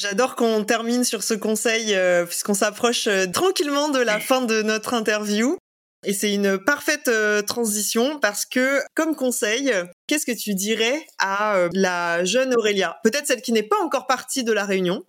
[0.00, 4.62] J'adore qu'on termine sur ce conseil euh, puisqu'on s'approche euh, tranquillement de la fin de
[4.62, 5.58] notre interview.
[6.06, 9.70] Et c'est une parfaite euh, transition parce que, comme conseil,
[10.06, 12.98] qu'est-ce que tu dirais à la jeune Aurélia?
[13.04, 15.04] Peut-être celle qui n'est pas encore partie de la réunion,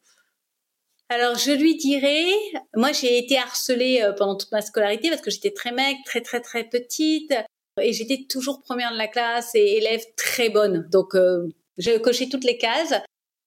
[1.12, 2.32] alors je lui dirais,
[2.74, 6.22] moi j'ai été harcelée euh, pendant toute ma scolarité parce que j'étais très maigre, très
[6.22, 7.34] très très petite
[7.82, 10.88] et j'étais toujours première de la classe et élève très bonne.
[10.90, 12.94] Donc euh, j'ai coché toutes les cases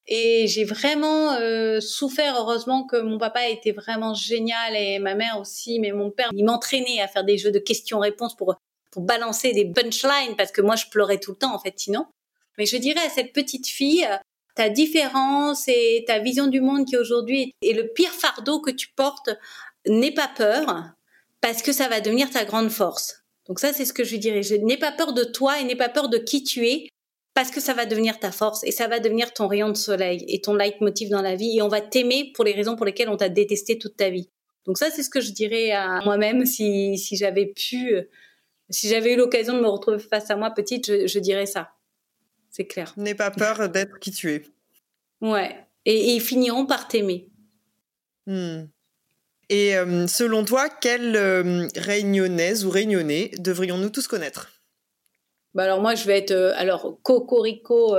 [0.07, 2.36] et j'ai vraiment euh, souffert.
[2.38, 6.44] Heureusement que mon papa était vraiment génial et ma mère aussi, mais mon père il
[6.44, 8.57] m'entraînait à faire des jeux de questions-réponses pour
[8.90, 12.07] pour balancer des punchlines parce que moi je pleurais tout le temps en fait sinon.
[12.59, 14.07] Mais je dirais à cette petite fille,
[14.55, 18.88] ta différence et ta vision du monde qui aujourd'hui est le pire fardeau que tu
[18.94, 19.30] portes,
[19.86, 20.92] n'aie pas peur
[21.40, 23.24] parce que ça va devenir ta grande force.
[23.48, 24.42] Donc ça, c'est ce que je dirais.
[24.42, 26.88] Je n'ai pas peur de toi et n'aie pas peur de qui tu es
[27.35, 30.24] parce que ça va devenir ta force et ça va devenir ton rayon de soleil
[30.28, 33.09] et ton leitmotiv dans la vie et on va t'aimer pour les raisons pour lesquelles
[33.09, 34.30] on t'a détesté toute ta vie.
[34.66, 37.97] Donc ça, c'est ce que je dirais à moi-même si, si j'avais pu,
[38.70, 41.70] si j'avais eu l'occasion de me retrouver face à moi petite, je, je dirais ça
[42.55, 42.95] c'est clair.
[42.97, 44.43] N'aie pas peur d'être qui tu es.
[45.20, 47.28] Ouais, et, ils finiront par t'aimer.
[48.26, 48.66] Hmm.
[49.49, 54.53] Et euh, selon toi, quelle euh, réunionnaise ou réunionnais devrions-nous tous connaître?
[55.55, 57.96] Bah alors moi je vais être euh, alors cocorico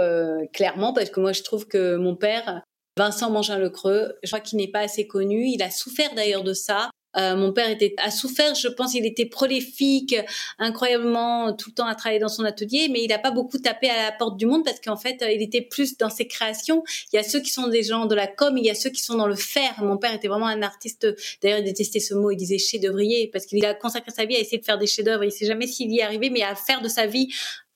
[0.53, 2.61] clairement parce que moi je trouve que mon père
[2.97, 6.43] Vincent Mangin Le Creux, je crois qu'il n'est pas assez connu, il a souffert d'ailleurs
[6.43, 6.89] de ça.
[7.18, 10.16] Euh, mon père était a souffert, je pense, il était prolifique,
[10.59, 13.89] incroyablement tout le temps à travailler dans son atelier, mais il n'a pas beaucoup tapé
[13.89, 16.84] à la porte du monde parce qu'en fait, il était plus dans ses créations.
[17.13, 18.89] Il y a ceux qui sont des gens de la com, il y a ceux
[18.89, 19.82] qui sont dans le faire.
[19.84, 21.07] Mon père était vraiment un artiste.
[21.41, 22.32] D'ailleurs, il détestait ce mot.
[22.32, 25.24] Il disait chef-d'œuvrier parce qu'il a consacré sa vie à essayer de faire des chefs-d'œuvre.
[25.24, 27.34] Il sait jamais s'il y est arrivé, mais à faire de sa vie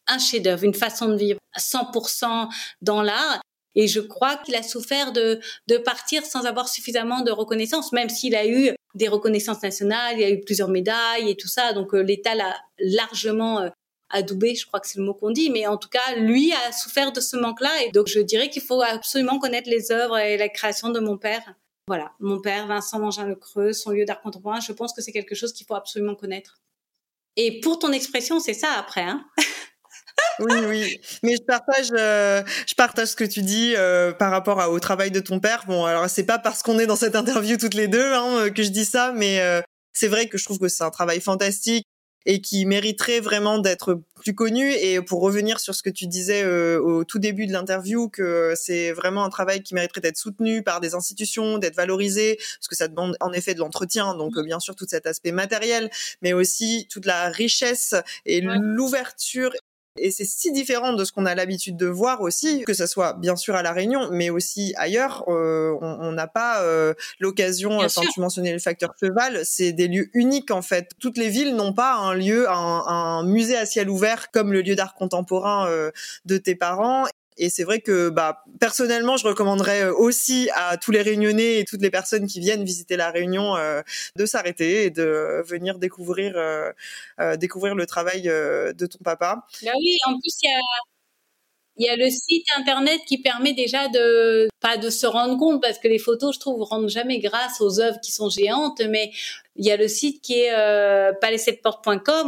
[0.07, 2.49] un chef-d'œuvre, une façon de vivre à 100%
[2.81, 3.41] dans l'art.
[3.79, 5.39] Et je crois qu'il a souffert de,
[5.85, 10.25] partir sans avoir suffisamment de reconnaissance, même s'il a eu des reconnaissances nationales, il y
[10.25, 11.71] a eu plusieurs médailles et tout ça.
[11.71, 13.69] Donc euh, l'État l'a largement euh,
[14.09, 16.73] adoubé, je crois que c'est le mot qu'on dit, mais en tout cas, lui a
[16.73, 17.71] souffert de ce manque-là.
[17.85, 21.17] Et donc je dirais qu'il faut absolument connaître les œuvres et la création de mon
[21.17, 21.53] père.
[21.87, 25.35] Voilà, mon père, Vincent Mangin-Le Creux, son lieu d'art contemporain, je pense que c'est quelque
[25.35, 26.59] chose qu'il faut absolument connaître.
[27.37, 29.03] Et pour ton expression, c'est ça après.
[29.03, 29.25] Hein
[30.39, 31.01] oui, oui.
[31.23, 35.11] Mais je partage, euh, je partage ce que tu dis euh, par rapport au travail
[35.11, 35.65] de ton père.
[35.67, 38.63] Bon, alors c'est pas parce qu'on est dans cette interview toutes les deux hein, que
[38.63, 39.61] je dis ça, mais euh,
[39.93, 41.85] c'est vrai que je trouve que c'est un travail fantastique
[42.25, 44.71] et qui mériterait vraiment d'être plus connu.
[44.73, 48.91] Et pour revenir sur ce que tu disais au tout début de l'interview, que c'est
[48.91, 52.89] vraiment un travail qui mériterait d'être soutenu par des institutions, d'être valorisé, parce que ça
[52.89, 54.43] demande en effet de l'entretien, donc mmh.
[54.43, 55.89] bien sûr tout cet aspect matériel,
[56.21, 57.95] mais aussi toute la richesse
[58.25, 59.51] et l'ouverture
[59.97, 63.13] et c'est si différent de ce qu'on a l'habitude de voir aussi, que ce soit
[63.13, 65.25] bien sûr à La Réunion, mais aussi ailleurs.
[65.27, 70.09] Euh, on n'a pas euh, l'occasion, enfin tu mentionnais le facteur cheval, c'est des lieux
[70.13, 70.91] uniques en fait.
[70.99, 72.53] Toutes les villes n'ont pas un lieu, un,
[72.87, 75.91] un, musée à ciel ouvert comme le lieu d'art contemporain euh,
[76.25, 77.05] de tes parents.
[77.39, 81.65] Et c'est vrai que bah, personnellement, je recommanderais euh, aussi à tous les Réunionnais et
[81.65, 83.81] toutes les personnes qui viennent visiter la Réunion euh,
[84.17, 86.71] de s'arrêter et de venir découvrir euh,
[87.37, 89.45] découvrir le travail de ton papa.
[89.63, 90.59] Bah oui, en plus il y a
[91.79, 95.61] il y a le site internet qui permet déjà de pas de se rendre compte
[95.61, 99.11] parce que les photos, je trouve, rendent jamais grâce aux œuvres qui sont géantes, mais
[99.55, 101.13] il y a le site qui est euh,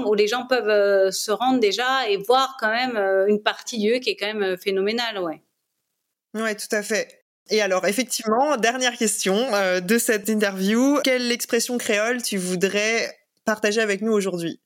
[0.06, 3.78] où les gens peuvent euh, se rendre déjà et voir quand même euh, une partie
[3.78, 5.42] du lieu qui est quand même euh, phénoménale, ouais.
[6.34, 7.26] Ouais, tout à fait.
[7.50, 9.36] Et alors, effectivement, dernière question
[9.82, 11.00] de cette interview.
[11.04, 14.62] Quelle expression créole tu voudrais partager avec nous aujourd'hui?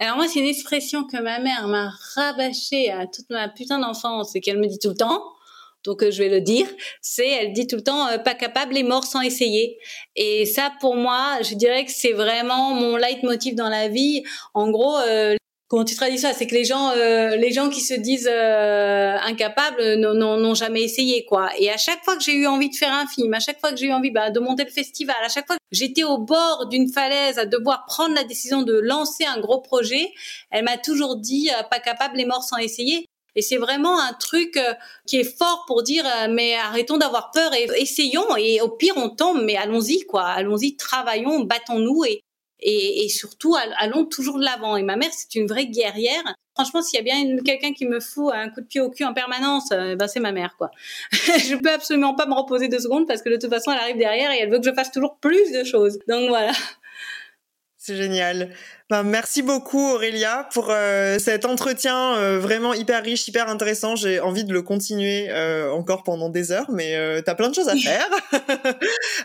[0.00, 4.34] Alors moi, c'est une expression que ma mère m'a rabâchée à toute ma putain d'enfance
[4.34, 5.22] et qu'elle me dit tout le temps.
[5.84, 6.66] Donc euh, je vais le dire,
[7.00, 9.78] c'est elle dit tout le temps euh, pas capable et mort sans essayer.
[10.16, 14.22] Et ça pour moi, je dirais que c'est vraiment mon leitmotiv dans la vie.
[14.54, 15.36] En gros, euh,
[15.70, 16.34] comment tu traduis ça?
[16.34, 21.24] C'est que les gens, euh, les gens qui se disent euh, incapables n'ont jamais essayé,
[21.24, 21.48] quoi.
[21.58, 23.70] Et à chaque fois que j'ai eu envie de faire un film, à chaque fois
[23.70, 26.18] que j'ai eu envie bah, de monter le festival, à chaque fois que j'étais au
[26.18, 30.12] bord d'une falaise à devoir prendre la décision de lancer un gros projet,
[30.50, 33.06] elle m'a toujours dit euh, pas capable, les morts sans essayer.
[33.36, 34.58] Et c'est vraiment un truc
[35.06, 39.08] qui est fort pour dire mais arrêtons d'avoir peur et essayons et au pire on
[39.08, 42.22] tombe mais allons-y quoi allons-y travaillons battons-nous et
[42.62, 44.76] et, et surtout allons toujours de l'avant.
[44.76, 46.22] Et ma mère, c'est une vraie guerrière.
[46.54, 49.04] Franchement, s'il y a bien quelqu'un qui me fout un coup de pied au cul
[49.04, 50.70] en permanence, euh, ben c'est ma mère, quoi.
[51.12, 53.96] je peux absolument pas me reposer deux secondes parce que de toute façon, elle arrive
[53.96, 55.98] derrière et elle veut que je fasse toujours plus de choses.
[56.08, 56.52] Donc voilà.
[57.82, 58.50] C'est génial.
[58.90, 63.96] Ben, merci beaucoup Aurélia pour euh, cet entretien euh, vraiment hyper riche, hyper intéressant.
[63.96, 67.54] J'ai envie de le continuer euh, encore pendant des heures, mais euh, t'as plein de
[67.54, 68.06] choses à faire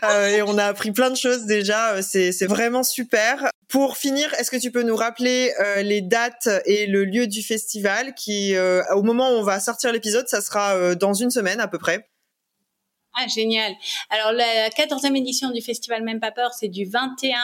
[0.30, 2.00] et on a appris plein de choses déjà.
[2.00, 3.50] C'est c'est vraiment super.
[3.68, 5.52] Pour finir, est-ce que tu peux nous rappeler
[5.82, 8.54] les dates et le lieu du festival qui,
[8.94, 12.08] au moment où on va sortir l'épisode, ça sera dans une semaine à peu près?
[13.18, 13.72] Ah, génial.
[14.10, 17.38] Alors, la 14e édition du festival Même Pas Peur, c'est du 21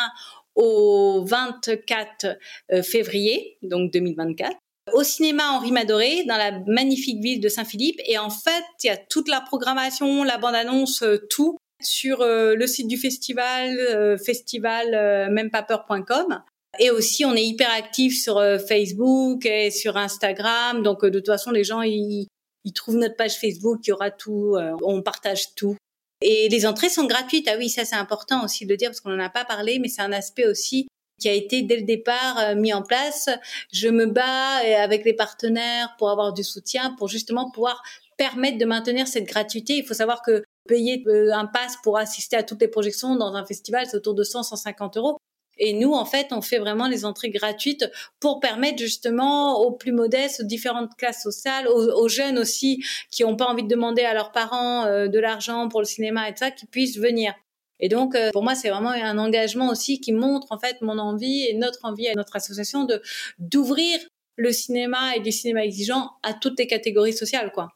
[0.55, 2.27] au 24
[2.73, 4.57] euh, février, donc 2024
[4.95, 8.01] au cinéma Henri Madoré dans la magnifique ville de Saint-Philippe.
[8.05, 12.21] Et en fait il y a toute la programmation la bande annonce euh, tout sur
[12.21, 16.43] euh, le site du festival festival mempapeur.com
[16.81, 20.83] et aussi on est hyper actif sur Facebook et sur Instagram.
[20.83, 22.27] Donc de toute façon les gens ils,
[22.65, 25.77] ils trouvent notre page Facebook il y aura tout on partage tout
[26.23, 27.49] et les entrées sont gratuites.
[27.51, 29.79] Ah oui, ça c'est important aussi de le dire parce qu'on n'en a pas parlé,
[29.79, 30.89] mais c'est un aspect aussi
[31.21, 33.29] qui a été dès le départ euh, mis en place.
[33.73, 37.83] Je me bats euh, avec les partenaires pour avoir du soutien, pour justement pouvoir
[38.17, 39.75] permettre de maintenir cette gratuité.
[39.75, 43.35] Il faut savoir que payer euh, un pass pour assister à toutes les projections dans
[43.35, 45.19] un festival, c'est autour de 100, 150 euros.
[45.65, 47.89] Et nous, en fait, on fait vraiment les entrées gratuites
[48.19, 52.83] pour permettre justement aux plus modestes, aux différentes classes sociales, aux, jeunes aussi
[53.13, 56.29] qui n'ont pas envie de demander à leurs parents euh, de l'argent pour le cinéma
[56.29, 57.33] et tout ça, qu'ils puissent venir.
[57.79, 60.99] Et donc, euh, pour moi, c'est vraiment un engagement aussi qui montre en fait mon
[60.99, 63.01] envie et notre envie à notre association de
[63.39, 64.01] d'ouvrir
[64.35, 67.69] le cinéma et du cinéma exigeant à toutes les catégories sociales, quoi.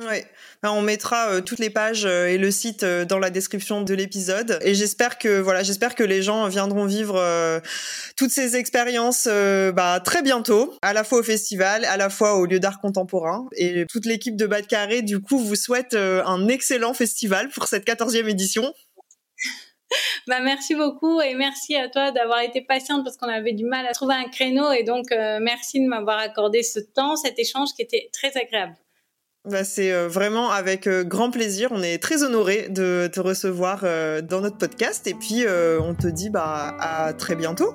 [0.00, 0.24] Ouais,
[0.62, 3.82] ben, on mettra euh, toutes les pages euh, et le site euh, dans la description
[3.82, 4.58] de l'épisode.
[4.62, 7.20] Et j'espère que voilà, j'espère que les gens viendront vivre
[8.16, 9.28] toutes ces expériences
[9.74, 13.46] bah, très bientôt, à la fois au festival, à la fois au lieu d'art contemporain.
[13.56, 17.66] Et toute l'équipe de Bas de Carré, du coup, vous souhaite un excellent festival pour
[17.66, 18.72] cette 14e édition.
[20.28, 23.84] Bah, merci beaucoup et merci à toi d'avoir été patiente parce qu'on avait du mal
[23.88, 27.82] à trouver un créneau et donc merci de m'avoir accordé ce temps, cet échange qui
[27.82, 28.76] était très agréable.
[29.48, 31.70] Bah, c'est euh, vraiment avec euh, grand plaisir.
[31.72, 35.46] On est très honoré de te recevoir euh, dans notre podcast et puis
[35.80, 37.72] on te dit bah à très bientôt.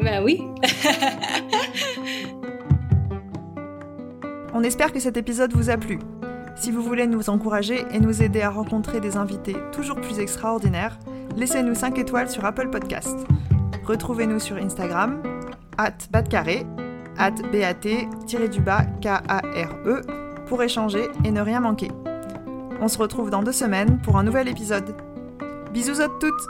[0.00, 0.42] Bah oui.
[4.54, 5.98] on espère que cet épisode vous a plu.
[6.54, 11.00] Si vous voulez nous encourager et nous aider à rencontrer des invités toujours plus extraordinaires,
[11.36, 13.16] laissez-nous 5 étoiles sur Apple Podcast.
[13.84, 15.20] Retrouvez-nous sur Instagram,
[15.78, 16.64] at batcarré,
[17.18, 17.34] at
[18.62, 21.90] bat-k-a-r-e pour échanger et ne rien manquer.
[22.80, 24.94] On se retrouve dans deux semaines pour un nouvel épisode.
[25.72, 26.48] Bisous à toutes